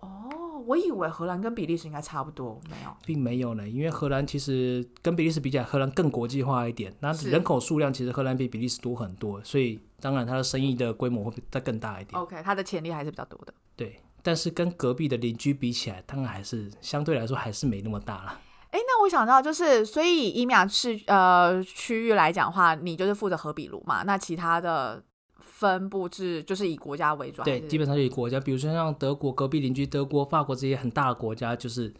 [0.00, 2.90] 哦，我以为荷兰跟比利时应该差不多，没有。
[3.04, 3.68] 并没有呢。
[3.68, 12.20] 因为荷兰其实跟比利时比起来，荷兰更国际化一点，那人口数量其实荷兰比比利时多很多，所以当然它的生意的规模会再更大一点。
[12.20, 13.52] OK，它的潜力还是比较多的。
[13.76, 18.40] 对，但是跟隔壁的邻居比起来，当然还是相对来说还是没那么大了。
[18.70, 25.02] 哎，那我想到就是，所以以伊米亚市呃区域来讲的话，你就是负责荷比卢嘛，那其他的
[25.50, 31.92] 分布是就是以国家为主，对，基本上就以国家，比如说像德国隔壁邻居德国、法国这些很大的国家，就是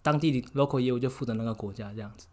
[0.00, 2.26] 当地的 local 业务就负责那个国家这样子。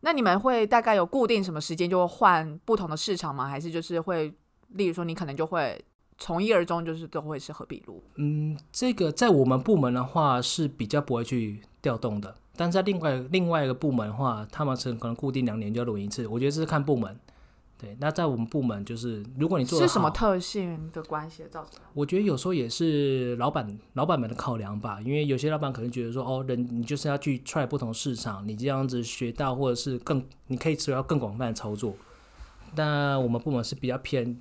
[0.00, 3.48] 那你们会大概有固定什么时间就会换不同的市场吗？
[3.48, 4.34] 还是就是会，
[4.70, 5.82] 例如说你可能就会
[6.18, 8.02] 从一而终，就是都会是荷比路？
[8.16, 16.26] 嗯，这个在我们部门的话是比较不会去调动的，但是在另外另外一个部门的话，他们是可能固定两年就要轮一次。
[16.26, 17.18] 我觉得这是看部门。
[17.82, 21.80] 对，那在我们部门就是，如果你做是什么特性的关系造成的？
[21.94, 31.96] 我觉得有时候也是老板老板们的考量吧，因为有些老板可能觉得说，哦，人你就是要去 try 不同市场，你这样子学到或者是更你可以只要更广泛的操作。
[32.76, 34.40] 那我们部门是比较偏，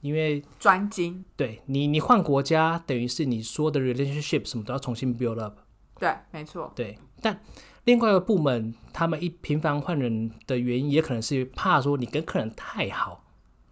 [0.00, 5.58] 因为专精，对你你换国家，等于是你说的 relationship 什么都要重新 build up。
[5.98, 6.72] 对，没错。
[6.74, 7.40] 对，但
[7.84, 13.22] 另外一个部门他们一频繁换人的原因，也可能是怕说你跟客人太好。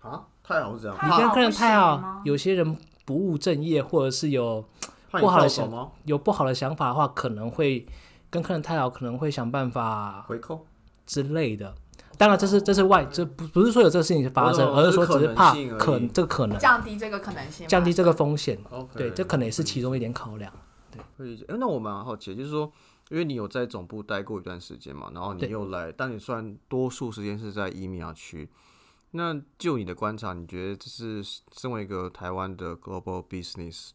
[0.01, 4.65] 啊，太好是这样，你跟客人太好有些人不务正业，或者是有
[5.11, 5.93] 不好的想你跳槽吗？
[6.05, 7.87] 有不好的想法的话，可能会
[8.31, 10.67] 跟客人太好，可能会想办法回扣
[11.07, 11.75] 之类的。
[12.17, 18.57] 当然这是这是外，这不不是说有这个事情发生，而是说只是怕可这个可能降低这个可能性，降低这个风险，
[18.95, 20.53] 对，这可能也是其中一点考量。
[21.16, 21.44] 可以理解。
[21.48, 22.70] 哎、那我蛮好奇，就是说，
[23.11, 28.48] 因为你有在总部待过一段时间嘛，然后你又来，但你算多数时间是在伊米亚区。
[29.12, 33.90] 那就你的观察，你觉得这是身为一个台湾的 global business，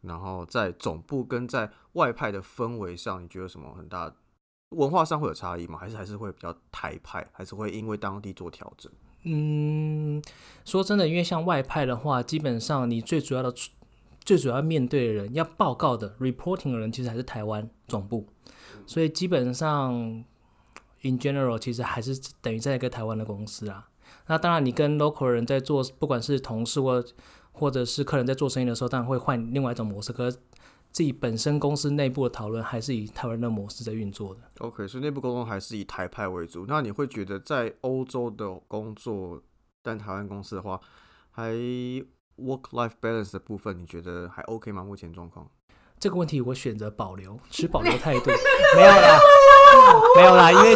[0.00, 4.10] 然后在总部跟在外派的氛围上，你觉得有什么很大
[4.70, 5.78] 文化上会有差异吗？
[5.78, 8.90] 还是还是会比较台派，还是会因为当地做调整？
[9.24, 10.22] 嗯，
[10.64, 13.52] 说真的，因为像外派的话，基本上你最主要的、
[14.28, 18.28] 最主要面对的人要报告的 reporting 的人，其实还是台湾总部，
[18.86, 19.94] 所以基本上
[21.00, 23.88] in general 其实还是等于在一个台湾的公司啊。
[24.26, 27.02] 那当然，你跟 local 人在做，不管是同事或
[27.52, 30.12] 或者是客人在做生意的时候，当然会换另外一种模式。
[30.12, 30.36] 可是
[30.92, 34.42] 自己本身公司内部的讨论还是以台湾的模式在运作的。
[34.58, 36.66] OK，所以内部沟通还是以台派为主。
[36.68, 39.42] 那你会觉得在欧洲的工作，
[39.82, 40.78] 但台湾公司的话，
[41.30, 41.54] 还
[42.38, 44.82] work life balance 的部分，你觉得还 OK 吗？
[44.82, 45.46] 目前状况？
[46.00, 48.30] 这个问题我选择保留，持保留态度，
[48.76, 49.18] 没有啦，
[50.16, 50.74] 没有啦，因为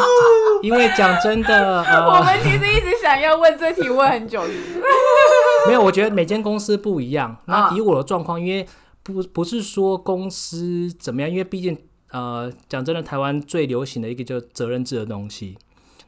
[0.62, 4.42] 因为讲真的，我呃，们其实一直想要问这题，问很久。
[5.68, 7.37] 没有，我觉得每间公司不一样。
[7.46, 8.66] 那啊以我的状况，因为
[9.05, 11.79] 不不是说公司怎么样，因为毕竟
[12.11, 15.57] 呃，讲真的，台湾最流行的一个就是责任制的东西。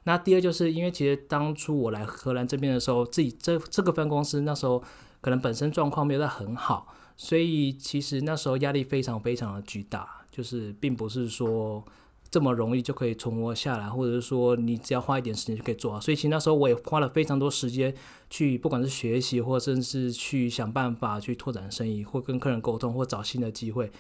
[0.03, 4.83] 那第二就是因为其实当初我来荷兰这边的时候，自己这这个分公司那时候
[5.25, 11.83] 可能本身状况没有在很好，所以其实那时候压力非常非常的巨大，就是并不是说
[12.31, 15.99] 这么容易就可以存活下来，或者是说你只要花一点时间就可以做好。
[15.99, 17.95] 所以其实那时候我也花了非常多时间
[18.29, 23.91] 去，不管是学习，或甚至去想办法去拓展生意，或跟客人沟通，或找新的机会。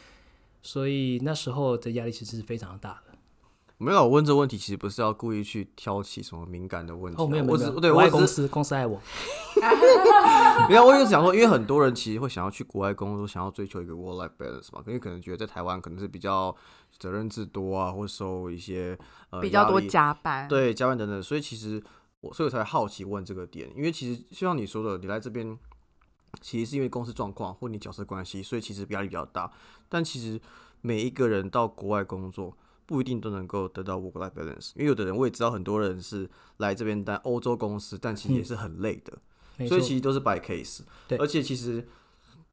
[0.62, 3.13] 所以那时候的压力其实是非常大的。
[3.78, 9.00] 没有，我问这个问题其实不是要故意去挑起什么敏感的问题啊、哦，没有没我只对我爱公司，公司爱我。
[10.68, 16.54] 没有，我就想说，因为很多人其实会想要去国外工作，想要追求一个 work life balance 嘛，因为可能觉得在台湾可能是比较
[16.96, 18.96] 责任制多啊，或受一些
[19.30, 21.82] 呃比较多加班，对加班等等，所以其实
[22.20, 25.58] 我所以我才好奇问这个点，因为其实就像你说的，你来这边
[26.40, 29.50] 其实是因为公司状况或你角色关系，所以其实压力比较大。
[29.88, 30.40] 但其实
[30.80, 39.18] 每一个人到国外工作不一定都能够得到 work life balance，因为有的人我也知道很多人是来这边待欧洲公司，但其实也是很累的，
[39.66, 40.80] 所以，其实都是 by case。
[41.08, 41.86] 对而且其实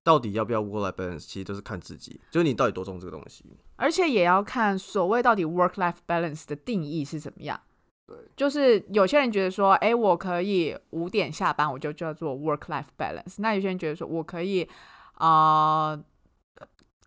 [0.03, 3.45] 到底要不要 work life balance，其实都是看自己，就是你到底多重这个东西。
[3.75, 7.59] 而且也要看所谓到底 work life balance 的定义是怎么样。
[8.07, 13.35] 对，就是有些人觉得说，哎，我可以五点下班，我就叫做 work life balance。
[13.37, 14.67] 那有些人觉得说我可以
[15.13, 16.03] 啊、呃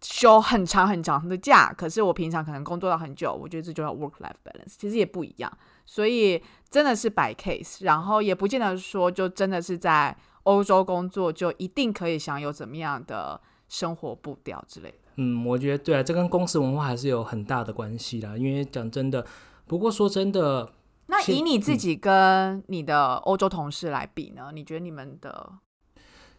[0.06, 5.50] 休很长很长的假，可是我平常可能工作到很久，我觉得这就叫 work life balance，其实也不一样。
[5.86, 14.96] 所以真的是 by case，然后也不见得说就真的是在欧洲工作就一定可以享有怎么样的生活步调之类的。
[15.16, 18.36] 嗯，我觉得对啊，这跟公司文化还是有很大的关系啦。
[18.36, 19.24] 因为讲真的，
[19.66, 20.70] 不过说真的，
[21.06, 24.50] 那以你自己跟你的欧洲同事来比呢？
[24.52, 25.50] 你觉得你们的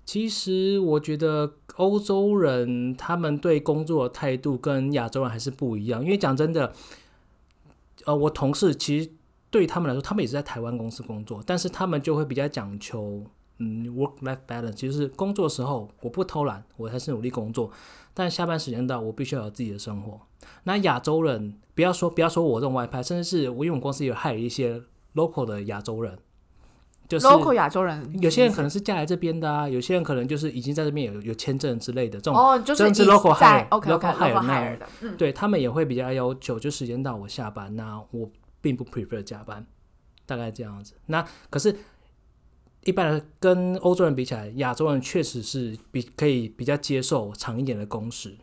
[0.06, 6.04] 其实我觉得欧洲人他们对工作的态度跟亚洲人还是不一样。
[6.04, 6.72] 因为讲真的，
[8.06, 9.10] 呃，我同事其实
[9.50, 13.24] 对他们来说，他们也是在台湾公司工作，但是他们就会比较讲求
[13.58, 17.72] 嗯 work life balance，就是工作时候我不偷懒，我还是努力工作，
[18.14, 20.22] 但下班时间到，我必须要有自己的生活。
[20.66, 24.82] 那亚洲人不要说不要说我这种外派，甚至是我因为我们公司有害一些
[25.16, 26.20] local 的亚洲人，
[27.08, 38.30] 就是 local 亚洲人，有些人可能是嫁来这边的啊，有些人可能就是已经在这边有有签证之类的这种，哦，就是甚至 local 在 hire- 的，嗯，对他们也会比较要求，就时间到我下班，那我
[38.62, 39.66] 并不 prefer 加班，
[40.26, 40.96] 大概这样子。
[41.06, 41.76] 那可是，
[42.84, 48.36] 一般人跟欧洲人比起来，亚洲人确实是比可以比较接受长一点的工时，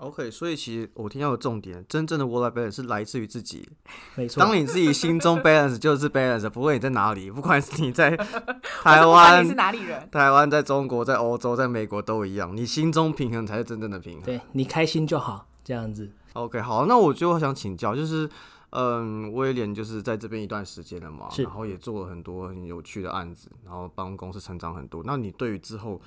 [0.00, 3.68] OK，所以其实我听到的重点，真正的 work life balance 是来自于自己。
[4.16, 4.40] 没错。
[4.42, 8.16] 当你自己心中 balance 就是 balance，不论你在哪里，不管是你在
[8.82, 14.22] 台湾你是、哪里人，台湾、在中国、在欧洲、在美国都一样，你心中平衡才是真正的平衡。
[14.24, 16.10] 对你开心就好，这样子。
[16.32, 18.26] OK，好，那我就想请教，就是，
[18.70, 25.02] 嗯，威廉就是在这边一段时间了嘛，然后也做了很多很有趣的案子，然后帮公司成长很多。
[25.04, 26.00] 那你对于之后，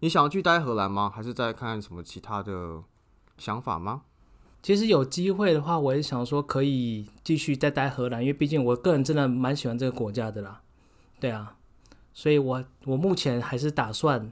[0.00, 1.10] 你想要去待荷兰吗？
[1.14, 2.82] 还是再看看什么其他的
[3.38, 4.02] 想法吗？
[4.60, 10.60] 其实有机会的话，我也想说可以继续再待荷兰，因为毕竟我个人真的蛮喜欢这个国家的啦。
[11.20, 11.56] 对啊，
[12.12, 14.30] 所以我我目前还是打算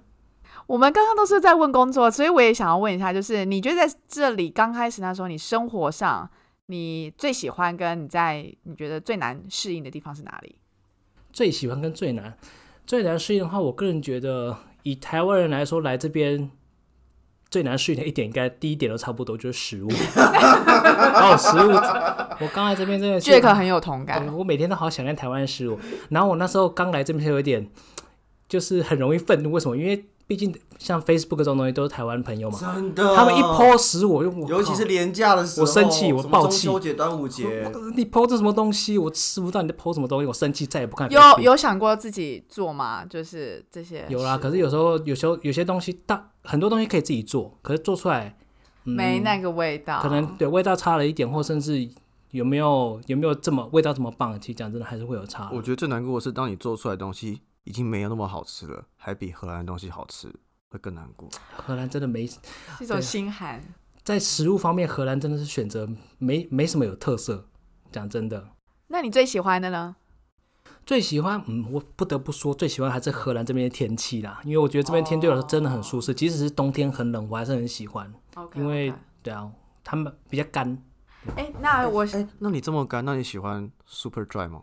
[0.67, 6.29] 我们刚刚都是在问工作，所以我也想要问一下，就是你觉得在这里刚开始那时候，你生活上
[6.67, 10.57] 你最喜欢跟你在你觉得最难适应的地方是哪里？
[11.33, 12.37] 最喜欢跟最难，
[12.85, 16.51] 最难适应的话，我个人觉得以台湾人来说，来这边
[17.49, 19.88] 最难适应的一点，应该第一点都差不多，就是食物。
[20.18, 21.70] 哦，食物，
[22.44, 25.78] 我刚来这边真的是 Jack 很有同对感，我每天都好想念台湾的食物。
[26.11, 27.66] 然后我那时候刚来这边就有点，
[28.49, 29.53] 就是很容易愤怒。
[29.53, 29.76] 为什么？
[29.76, 33.41] 因为毕竟像 Facebook 这种东西都是台湾朋友嘛，真的，他们一
[33.79, 36.66] 食物，我就我尤其是廉价的时候，我生气我暴气。
[36.66, 41.20] 中秋节、端午节，你 po 这什么东西，我吃不到你在 po 什么东西，我生气，再也不看有。
[41.41, 43.05] 有想过自己做吗？
[43.05, 48.37] 就是这些有啦，可是有时候有时候有些东西大很多东西可以自己做，可是做出来、
[48.85, 51.89] 嗯、没那个味道，可能对味道差了一点，或甚至
[52.33, 55.49] 有没有有没有这么味道这么棒，其实讲真的还是会有差。
[55.53, 60.35] 我觉得最难过的是，当你做出来的东西已经没有那么好吃了，还比荷兰的东西好吃，
[60.71, 61.29] 会更难过。
[61.55, 63.62] 荷兰真的没一种心寒。
[64.03, 65.89] 在食物方面，荷兰真的是选择
[66.19, 67.49] 没没什么有特色。
[67.93, 68.51] 讲真的，
[68.89, 69.97] 那你最喜欢的呢？
[70.85, 78.12] 最喜欢嗯，我不得不说最喜欢还是荷兰这边的天气啦，因为我觉得这边天对我来说真的很舒适，即使是冬天很冷，我还是很喜欢。
[78.55, 78.93] 因为
[79.23, 79.51] 对啊，
[79.83, 80.81] 他们比较干，
[81.37, 84.62] 哎、那我哎、那你这么干，那你喜欢 Super Dry 吗？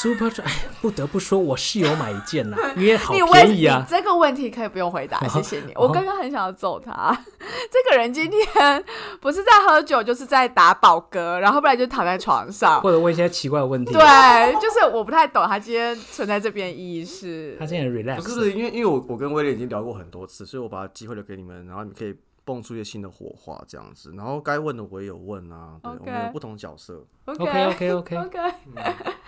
[0.00, 3.94] Super Dry，哎不得不说，我是有买一件啦， 因为好你问便宜啊你。
[3.94, 5.72] 这个问题可以不用回答， 谢谢你。
[5.72, 7.14] 哦我刚刚很想要揍他，
[7.70, 8.84] 这个人今天
[9.20, 12.80] 不是在喝酒，就是在打饱嗝，然后不然就躺在床上。
[12.80, 13.92] 或者问一些奇怪的问题。
[13.92, 14.00] 对，
[14.54, 17.66] 就是我不太懂他今天存在这边意义是他。
[17.66, 22.14] 今天很 relax，不是不是，因为因为我我跟威廉已经聊过很多次，所以我把机会留给你们，然后你们可以
[22.50, 24.12] 蹦出一些新的火花这样子。
[24.16, 27.06] 然后该问的我也有问啊，对我们有不同角色。
[27.26, 28.38] OK OK OK OK。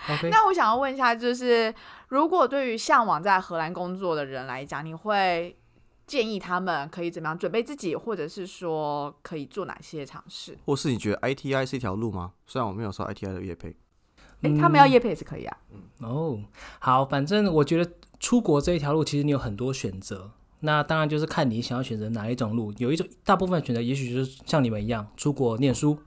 [0.09, 0.27] OK。
[0.29, 1.73] 那我想要问一下，就是
[2.09, 5.57] 如果对于向往在荷兰工作的人来讲，你会
[6.05, 10.57] 建议他们可以怎么样准备自己，或者是说可以做哪些尝试？
[10.65, 12.33] 或是你觉得 ITI 是一条路吗？
[12.45, 13.69] 虽然我没有说 ITI 的业配，
[14.41, 15.57] 哎、嗯他们要业配也是可以啊。
[16.01, 16.37] 哦，
[16.79, 20.31] 好，反正我觉得出国这一条路，其实你有很多选择。
[20.65, 22.73] 那当然就是看你想要选择哪一种路。
[22.77, 25.97] 有一种大部分选择，也许就是像你们一样出国念书。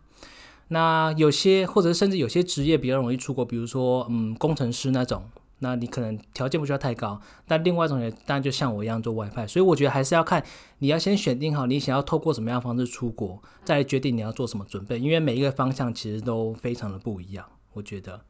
[0.69, 5.23] 那有些或者甚至有些职业比较容易出国，比如说嗯工程师那种，
[5.59, 7.21] 那你可能条件不需要太高。
[7.47, 10.43] 但另外一种也当然就像我一样做外派，所以我觉得还是要看
[10.79, 17.45] 你要先选定好你想要透过什么样方式出国，再决定你要做什么准备，因为每一个方向其实都非常的不一样。
[17.75, 18.23] 我觉得，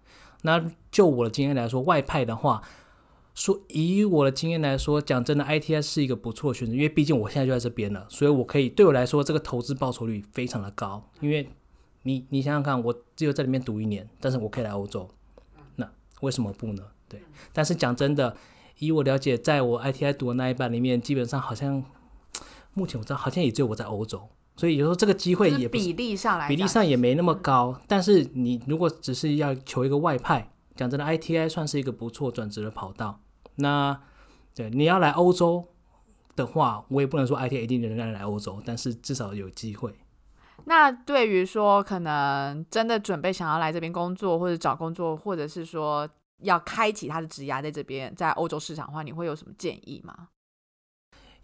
[0.42, 2.60] 那就我的经验来说，外派的话，
[3.36, 11.06] 说以我的经验来说，讲真的，ITI 是一个不错的选择，因为毕竟我现在就在这边了，所以我可以对我来说，这个投资报酬率非常的高。
[11.20, 11.46] 因为
[12.04, 15.06] 你你想想看，我只有在里面读一年，但是我可以来欧洲，
[15.74, 15.86] 那
[16.22, 16.82] 为什么不呢？
[17.10, 17.20] 对，
[17.52, 18.34] 但是讲真的，
[18.78, 21.84] 以我了解，在我 ITI 读的那一半里面，基本上好像
[22.72, 33.20] 目前我知道好像也只有我在欧洲，所以有时候这个机会也比例上来，比例上也没那么高，但是你如果只是要求一个外派，讲真的，ITI 算是一个不错转职的跑道。
[33.56, 34.00] 那
[34.54, 35.68] 对你要来欧洲
[36.34, 39.92] 的话，我也不能说 ITI 一定能让你来欧洲，但是至少有机会。
[40.64, 46.08] 那对于说可能真的准备想要来这边工作，或者找工作，或者是说
[46.42, 50.28] 要开启他的职涯在这边，在欧洲市场的话，你会有什么建议吗？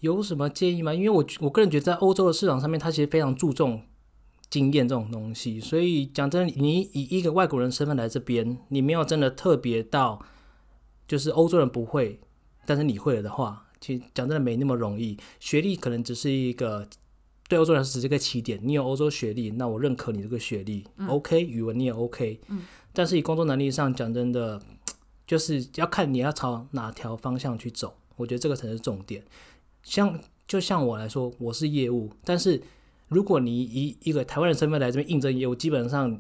[0.00, 0.92] 有什么建议吗？
[0.92, 3.82] 因为我我个人觉得在欧洲的市场上面，他其实非常注重
[4.50, 10.20] 经验这种东西，所以讲真的，你以一个外国人身份来这边，你没有真的特别到
[11.06, 12.18] 就是欧洲人不会，
[12.64, 15.16] 但是你会了的话，其实讲真的没那么容易。
[15.40, 16.86] 学历可能只是一个
[17.48, 22.62] 对欧洲人只是一个起点，你有欧洲学历，那我认可你这个学历、o k 语文你也 OK，嗯
[22.94, 24.60] 但是以工作能力上讲真的，
[25.26, 29.22] 就是要看你要朝哪条方向去走，我觉得这个才是重点。
[29.82, 32.62] 像就像我来说，我是业务，但是
[33.08, 36.18] 如果你以一个台湾人身份来这边应征业务，基本上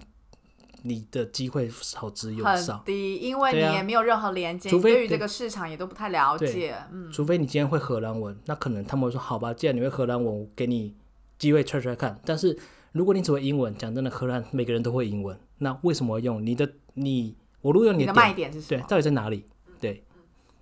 [0.82, 6.76] 你的机会少之又很少，低，因为你也没有任何连接，除非对于这个市场也都不太了解。
[6.90, 10.94] 嗯，除非你今天会荷兰文，那可能他们会说好吧，既然你会荷兰文，我给你
[11.38, 12.20] 机会 try try 看。
[12.24, 12.58] 但是
[12.92, 17.36] 如果你只会英文，讲真的，荷兰每个人都会英文，那为什么要用你的你？
[17.60, 19.46] 我如果用的你的卖点是什么对，到底在哪里？
[19.80, 20.04] 对，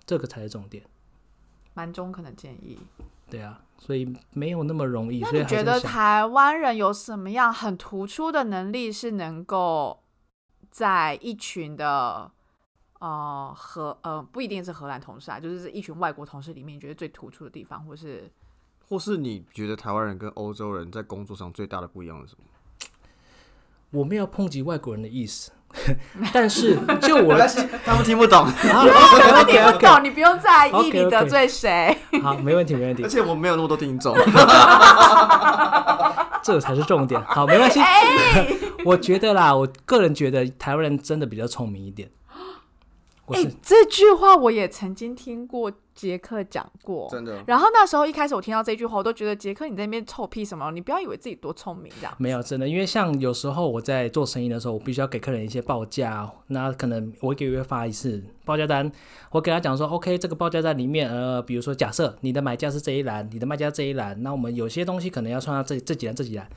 [0.05, 0.83] 这个才是重点。
[1.73, 2.77] 蛮中肯的建议。
[3.27, 5.19] 对啊，所以没有那么容易。
[5.21, 10.03] 那你觉得台湾人有什么样很突出的能力，是能够
[10.71, 12.31] 在一群的
[12.99, 18.31] 呃荷呃不一定是荷兰同事啊，就是一群外国同事里面，你觉得最突出的地方，或是
[18.87, 22.45] 或是你觉得台湾人跟欧洲人在工作上最大的不一样是什么？
[23.99, 25.51] 我没有抨击外国人的意思，
[26.31, 27.45] 但是 就我的
[27.83, 31.97] 他们听不懂，他们听不懂，你不用在意你得罪谁。
[32.23, 34.15] 好，没问题没问题而，且我没有那么多听众。
[36.43, 37.21] 这才是重点。
[37.25, 37.79] 好，没关系，
[38.85, 42.09] 我觉得啦，我个人觉得台湾人真的比较聪明一点。
[43.27, 47.07] 我哎、是、这句话我也曾经听过杰克讲过。
[47.09, 47.41] 真的。
[47.47, 50.69] 然后那时候一开始我听到这句话，我都觉得杰克你在那边臭屁什么？
[50.71, 52.13] 你不要以为自己多聪明这样。
[52.17, 58.91] 没有真的，因为像有时候我在做生意的时候，我必须要给客人一些报价，那可能我一个月发一次报价单，
[59.29, 66.49] 我给他讲说，OK，这个报价单里面，呃，比如说假设你的买家是这一栏，你的卖家这一栏，那我们有些东西可能要算到这这几栏这几栏，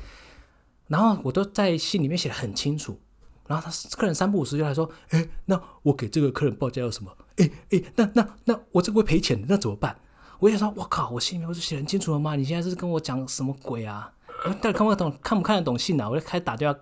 [0.86, 2.98] 然后我都在信里面写的很清楚，
[3.46, 7.10] 然后他客人三不五时就来说，哎，那我给这个客人报价要什么？
[7.36, 9.96] 哎哎，那那那我这个会赔钱的，那怎么办？
[10.40, 12.36] 我想说，我靠，我信里面不是写得很清楚了吗？
[12.36, 14.12] 你现在是跟我讲什么鬼啊？
[14.44, 16.08] 我到底看不看懂，看不看得懂信啊？
[16.08, 16.78] 我就开始打电话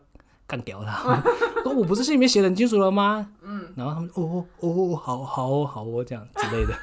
[0.46, 1.22] 干掉他。
[1.62, 3.30] 说我不是信里面写的很清楚了吗？
[3.42, 6.74] 嗯，然后他们哦哦哦，好好哦好哦这样之类的。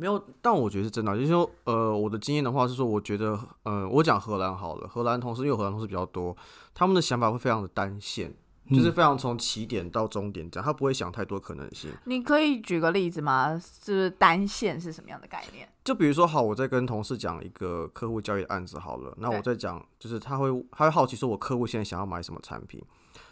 [0.00, 6.34] 没有，但我觉得是真的，就是说，呃，我的经验的话是说，我觉得，呃，我讲荷兰好了，荷兰同事，因为荷兰同事比较多，
[6.72, 8.34] 他们的想法会非常的单线，
[8.70, 11.90] 就是非常从起点到终点这样，他不会想太多可能性。
[12.06, 13.60] 你可以举个例子吗？
[13.82, 15.68] 就是单线是什么样的概念？
[15.84, 22.82] 就比如说，好，我在跟同事讲一个客户交易的案子好了，那我在讲，就是他会他会好奇说，我客户现在想要买什么产品，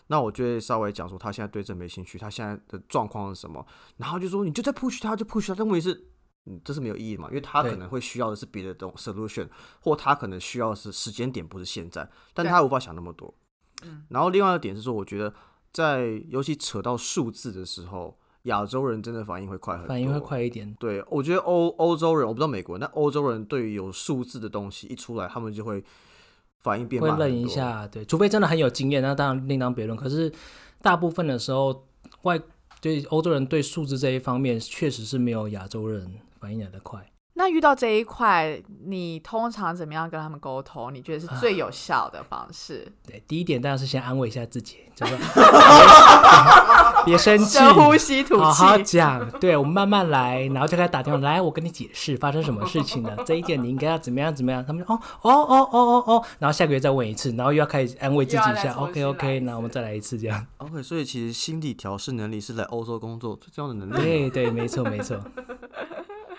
[0.09, 3.67] 那我就会稍微讲说他现在对这没兴趣，他现在的状况是什么，
[3.97, 6.05] 然后就说你就在 push 他，就 push 他，但问题是。
[6.47, 9.49] 嗯，这是没有意义的嘛，因为他可能会需要的是别的东 solution，
[9.81, 13.35] 或他可能需要的是时间点不是现在，但他无法想那么多。
[13.85, 15.33] 嗯，然后另外一个点是说，我觉得
[15.73, 20.75] 在尤其扯到数字的时候，亚洲人真的反应会快很多，反应会快一点。
[20.81, 25.85] 对，我觉得欧欧洲人，我不知道美国人，但欧洲人对于有数字的东西一出来，他们就会
[26.61, 27.51] 反应变会愣慢很多。
[27.51, 29.97] 一下，对，除非真的很有经验，那当然另当别论。
[29.97, 30.33] 可是
[30.81, 31.87] 大部分的时候，
[32.23, 32.41] 外
[32.81, 37.05] 对欧洲人对数字这一方面，确实是没有亚洲人反应来的快。
[37.35, 40.93] 那遇到这一块，你通常怎么样跟他们沟通？
[40.93, 42.91] 你觉得是最有效的方式？
[43.07, 45.17] 对，第一点当然是先安慰一下自己，就说
[47.07, 48.79] 别生气，深呼吸吐气好好。
[48.79, 54.65] 讲，对我们慢慢来，然后就开始打电话来，我跟你解释发生什么事情了， 这一点你应该要怎么样怎么样。
[54.67, 60.45] 他们说哦哦哦哦哦哦，然后下个月再问一次，然后又要开始安慰自己一下，OK OK，那我们再来一次这样。
[60.57, 64.03] OK，所以其实心理调试能力是来欧洲工作最重要的能力。
[64.03, 65.17] 对对，没错没错。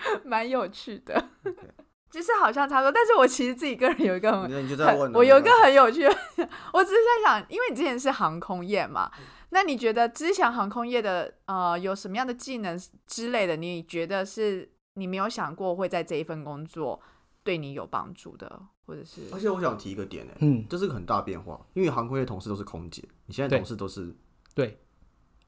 [0.26, 1.30] 蛮有趣的。
[2.12, 6.10] 其实好像差不多，但是我其实自己个人有一个很那你就在问啊，很我有一个很有趣的，
[6.74, 17.00] 我只是在想，因为你之前是航空业嘛，嗯那你觉得之前航空业的呃有什么样的技能之类的，你觉得是你没有想过会在这一份工作
[17.44, 19.22] 对你有帮助的，或者是？
[19.32, 24.16] 而且我想提一个点呢、嗯，这是个很大变化，因为航空业同事都是空姐，你现在同事都是
[24.54, 24.80] 对，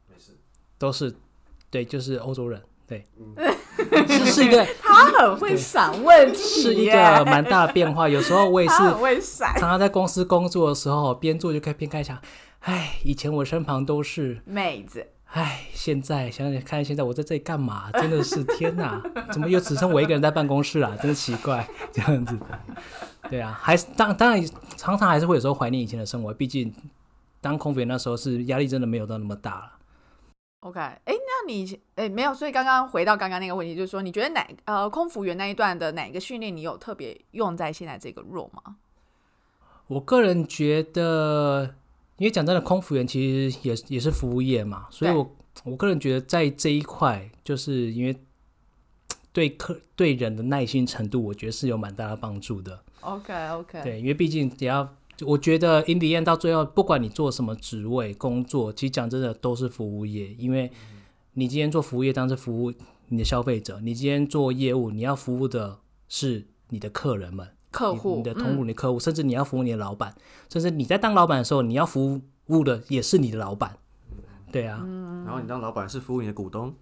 [0.07, 0.35] 没事，
[0.79, 1.15] 都是
[1.69, 3.07] 对，就是欧洲人，对，
[4.05, 8.09] 是是一个 他很会闪问题是一个蛮大的变化。
[8.09, 12.19] 有时候我也是 很会闪常常在公司工作的时候，边做就可以边开想，
[12.59, 17.89] 哎，以前我身旁都是，妹子，哎，现在想想看，现在我在这里干嘛？
[17.93, 20.93] 真的是天哪，怎么又只剩我一个人在办公室啊？
[21.01, 22.37] 真的奇怪，这样子。
[23.29, 26.73] 对啊，还是当当然常常还是会有时候怀念以前的生活，毕竟
[27.39, 29.71] 当空服员那时候是压力真的没有到那么大了。
[30.61, 38.77] OK，哎，那你哎没有，所以刚刚回到刚刚那个问题，就是说你觉得哪呃空服员那一段的哪个训练你有特别用在现在这个 role 吗？
[39.87, 41.75] 我个人觉得，
[42.17, 48.15] 因为讲真的，空服员其实也也是服务业嘛，所以我我个人觉得在这一块，就是因为
[49.33, 52.83] 对客对人的耐心程度，我觉得是有蛮大的帮助的。
[53.01, 54.87] OK OK，对，因为毕竟也要，
[55.25, 60.71] 我觉得 in the end 到最后，不管你做什么职位工作，其实讲真的都是服务业，因为
[61.33, 62.73] 你今天做服务业，当然是服务
[63.07, 67.47] 你的消费者；你今天做业务，你要服务的是你的客人们。
[67.71, 70.13] 客户你的同嗯路、你的客户，甚至你要服务你的老板，
[70.49, 73.77] 甚至你在当老板的时候，你要服务的也是你的老板。
[74.51, 76.73] 对啊，嗯然后你当老板是服务你的股东，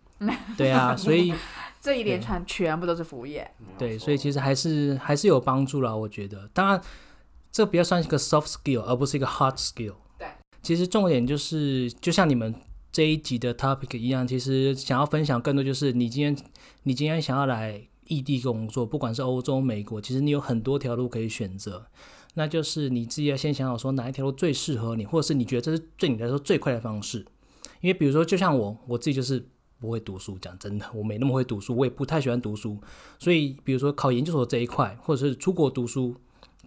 [0.57, 1.31] 对啊， 所以
[1.79, 3.47] 这一连串全部都是服务业。
[3.77, 6.49] 对，所以其实还是还是有帮助了，我觉得。
[6.53, 6.81] 当然，
[7.51, 9.95] 这比较算是一个 soft skill，而不是一个 hard skill。
[10.17, 10.27] 对，
[10.61, 12.53] 其实重点就是，就像你们
[12.91, 16.37] 这一集的 topic 一样，其实想要分享更多，就是你今天
[16.83, 21.85] 你今天想要来异地工作，不管是欧洲、美国，其实你有很多条路可以选择。
[22.35, 27.25] 那就是你自己要先想好说哪一条路最适合你，或者是你觉得这是对你来说最快的方式。
[27.81, 29.43] 因为比如说，就像我，我自己就是
[29.79, 32.77] 不会读书，讲真的，我没那么会读书，我也不太喜欢读书，
[33.17, 36.15] 所以比如说考研究所这一块，或者是出国读书，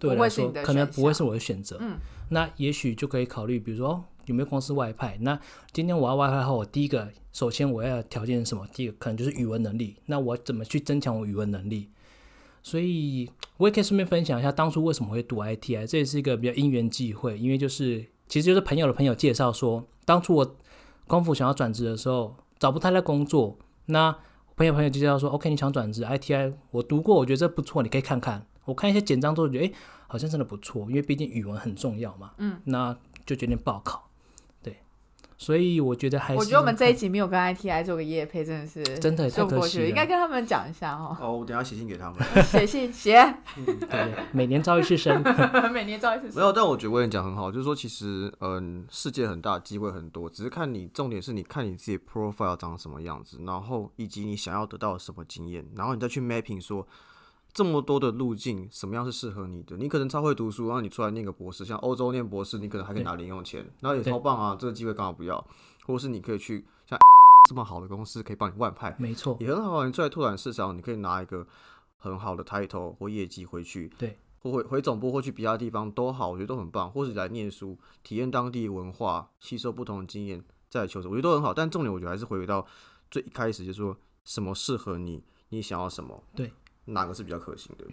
[0.03, 1.77] 对我来说可能不会是我的选择。
[1.79, 1.97] 嗯，
[2.29, 5.17] 那也许就可以考虑，比如说、哦、有没有公司外派。
[5.21, 5.39] 那
[5.71, 8.67] 今天我要外派后，我第一个首先我要条件是什么？
[8.73, 9.95] 第一个可能就是语文能力。
[10.07, 11.89] 那我怎么去增强我语文能力？
[12.61, 20.55] 所以我也可以顺便分享一下当初为什么会读 ITI，这也是一个比较因缘际会，因为就是其实就是朋友的朋友介绍说，当初我
[21.07, 24.13] 光复想要转职的时候，找不太到工作，那
[24.55, 28.45] 朋友朋友介绍说，OK，你想转职 ITI，我读过，我觉得这不错，你可以看看。
[28.65, 29.71] 我看一些简章之后，觉得哎，
[30.07, 32.31] 好像真的不错，因为毕竟语文很重要嘛。
[32.37, 32.95] 嗯，那
[33.25, 34.09] 就决定报考。
[34.61, 34.77] 对，
[35.37, 41.17] 所以我觉得还是我觉得我们这一集没有跟 ITI 做个业配，真的是 真的太说不过去，可惜了应该跟他们讲一下哦。
[41.19, 42.23] 哦，我等下写信给他们。
[42.45, 43.21] 写信写，
[43.65, 45.21] 对，每年招一次生。
[45.73, 56.87] 每年招一次没有，但我觉得我也讲很好，就是说其实嗯，世界很大，机会很多，只是看你重点是你看你自己 profile 长什么样子，然后以及你想要得到什么经验，然后你再去 mapping 说
[57.53, 59.77] 这么多的路径，什么样是适合你的。
[59.77, 65.37] 你可能超会读书，然后你出来念个博士，像欧洲念博士，你可能还可以拿零用钱，然后也超棒啊，这个机会刚好不要，
[65.85, 66.97] 或者是你可以去像
[67.47, 69.85] 这么好的公司可以帮你外派，没错，也很好啊。
[69.85, 71.45] 你出来拓展市场，你可以拿一个
[71.97, 76.89] 很好的 title 或业绩回去，对，或回回总部或去其他地方都好，我觉得都很棒。
[76.89, 81.53] 或是来念书，体验当地文化，吸收不同的经验，再来求职，我觉得都很好。
[81.53, 82.65] 但重点我觉得还是回归到
[83.11, 86.51] 最一开始，就是说什么适合你，你想要什么，对，
[86.85, 87.85] 哪个是比较可行的。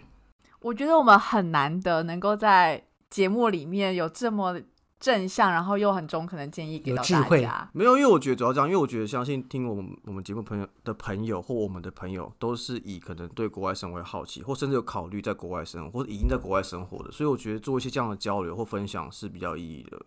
[0.59, 4.59] 我觉得我们很难得能够在节目里面有这么
[4.99, 7.69] 正向，然后又很中肯的建议给到大家。
[7.73, 19.99] 没有，因为我觉得主要这样，因为我觉得相信听我们我们节目朋友的朋友或我们的朋友，都是以可能对国外生活好奇，或甚至有考虑在国外生活，或者已经在国外生活的，所以我觉得做一些这样的交流或分享是比较有意义的。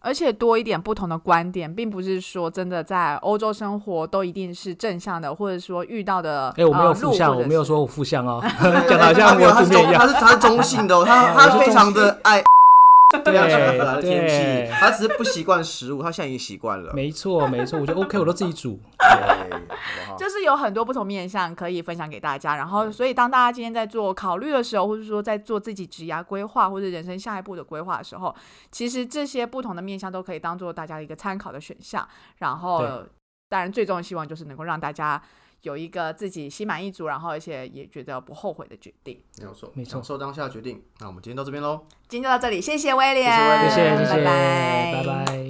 [0.00, 8.40] 而且多一点不同的观点，并不是说真的在欧洲生活都一定是正向的，或者说遇到的哎、我没有负向，我没有说我负向哦，
[8.88, 10.00] 讲的好像没有负面一样。
[10.00, 12.42] 他是他是中性的、哦， 他他非常的爱
[13.24, 16.92] 对气，他只是不习惯食物，他现在已经习惯了。
[16.92, 18.78] 没错，没错，我觉得 OK，我都自己煮。
[20.18, 22.54] 就是有很多不同面向可以分享给大家。
[22.56, 28.34] 然后，所以当大家今天在做考虑的时候，或者说在做自己职涯规划或者人生下一步的规划的时候，
[28.70, 32.06] 其实这些不同的面向都可以当做大家的一个参考的选项。
[32.38, 32.88] 然后对，
[33.48, 35.22] 当然最终的希望就是能够让大家
[35.68, 39.20] 有一个自己心满意足，然后而且也觉得不后悔的决定。
[39.38, 40.82] 没有错，没错享受当下的决定。
[40.98, 41.84] 那我们今天到这边喽。
[42.08, 45.48] 今天就到这里，谢谢威廉，谢谢威廉谢谢，谢谢，拜拜拜拜